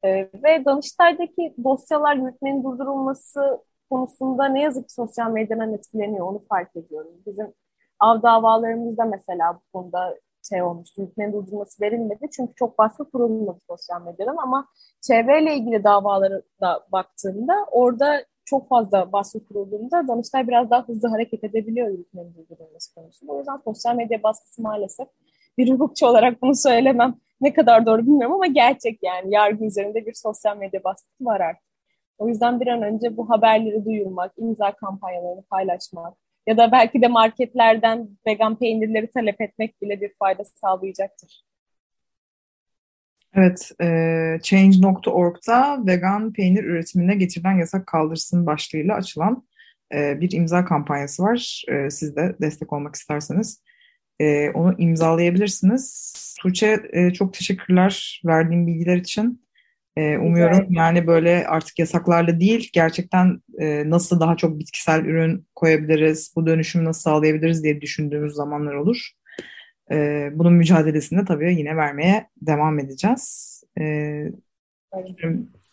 Ee, 0.04 0.30
ve 0.44 0.66
Danıştay'daki 0.66 1.54
dosyalar 1.64 2.16
yürütmenin 2.16 2.64
durdurulması 2.64 3.60
konusunda 3.94 4.46
ne 4.46 4.62
yazık 4.62 4.88
ki 4.88 4.94
sosyal 4.94 5.32
medyadan 5.32 5.74
etkileniyor 5.74 6.28
onu 6.28 6.44
fark 6.50 6.76
ediyorum. 6.76 7.12
Bizim 7.26 7.54
av 8.00 8.22
davalarımızda 8.22 9.06
mesela 9.06 9.56
bu 9.56 9.80
konuda 9.80 10.18
şey 10.50 10.64
olmuş, 10.64 10.90
hükmen 10.98 11.34
durdurması 11.34 11.82
verilmedi. 11.82 12.30
Çünkü 12.32 12.54
çok 12.56 12.78
baskı 12.78 13.12
kurulmadı 13.12 13.60
sosyal 13.70 14.02
medyadan 14.02 14.38
ama 14.38 14.68
çevreyle 15.02 15.56
ilgili 15.56 15.84
davalara 15.84 16.42
da 16.62 16.86
baktığımda 16.92 17.66
orada 17.72 18.26
çok 18.46 18.70
fazla 18.70 19.12
baskı 19.12 19.46
kurulduğunda 19.48 20.08
Danıştay 20.08 20.48
biraz 20.48 20.70
daha 20.70 20.88
hızlı 20.88 21.08
hareket 21.08 21.44
edebiliyor 21.44 21.90
hükmen 21.90 22.34
durdurulması 22.34 22.96
konusunda. 22.96 23.32
O 23.32 23.38
yüzden 23.38 23.62
sosyal 23.64 23.96
medya 23.96 24.24
baskısı 24.24 24.62
maalesef 24.62 25.08
bir 25.58 25.72
hukukçu 25.72 26.08
olarak 26.08 26.42
bunu 26.42 26.56
söylemem 26.56 27.16
ne 27.42 27.54
kadar 27.54 27.86
doğru 27.86 28.02
bilmiyorum 28.02 28.36
ama 28.36 28.48
gerçek 28.48 29.00
yani 29.04 29.34
yargı 29.34 29.66
üzerinde 29.66 30.06
bir 30.06 30.14
sosyal 30.14 30.58
medya 30.58 30.84
baskısı 30.84 31.26
var 31.26 31.40
artık. 31.40 31.73
O 32.24 32.28
yüzden 32.28 32.60
bir 32.60 32.68
an 32.68 32.82
önce 32.82 33.18
bu 33.18 33.30
haberleri 33.30 33.86
duyurmak, 33.86 34.32
imza 34.38 34.76
kampanyalarını 34.76 35.44
paylaşmak 35.44 36.18
ya 36.48 36.58
da 36.58 36.72
belki 36.72 37.02
de 37.02 37.08
marketlerden 37.08 38.10
vegan 38.28 38.60
peynirleri 38.60 39.12
talep 39.12 39.42
etmek 39.42 39.82
bile 39.82 40.02
bir 40.02 40.12
fayda 40.20 40.44
sağlayacaktır. 40.44 41.44
Evet, 43.34 43.72
e, 43.82 43.88
Change.org'da 44.44 45.86
vegan 45.88 46.34
peynir 46.34 46.64
üretimine 46.64 47.16
getirilen 47.16 47.58
yasak 47.58 47.88
kaldırsın 47.88 48.46
başlığıyla 48.46 48.96
açılan 48.96 49.48
e, 49.94 50.22
bir 50.22 50.32
imza 50.32 50.66
kampanyası 50.66 51.24
var. 51.24 51.64
E, 51.68 51.90
siz 51.90 52.16
de 52.16 52.36
destek 52.42 52.74
olmak 52.74 52.96
isterseniz 52.96 53.64
e, 54.20 54.50
onu 54.50 54.76
imzalayabilirsiniz. 54.78 56.14
Tuğçe 56.42 56.80
e, 56.94 57.14
çok 57.14 57.34
teşekkürler 57.34 58.22
verdiğim 58.26 58.68
bilgiler 58.68 58.98
için. 58.98 59.44
E, 59.98 60.18
umuyorum 60.18 60.68
yani 60.70 61.08
böyle 61.08 61.48
artık 61.48 61.80
yasaklarla 61.80 62.40
değil 62.40 62.70
gerçekten 62.74 63.42
e, 63.60 63.90
nasıl 63.90 64.20
daha 64.20 64.38
çok 64.38 64.60
bitkisel 64.60 65.06
ürün 65.06 65.48
koyabiliriz, 65.56 66.34
bu 66.36 66.48
dönüşümü 66.48 66.86
nasıl 66.86 67.02
sağlayabiliriz 67.02 67.64
diye 67.64 67.82
düşündüğümüz 67.82 68.34
zamanlar 68.34 68.74
olur. 68.74 69.10
E, 69.92 70.30
bunun 70.34 70.54
mücadelesini 70.54 71.26
tabii 71.26 71.56
yine 71.56 71.76
vermeye 71.76 72.30
devam 72.42 72.80
edeceğiz. 72.80 73.54
E, 73.80 73.84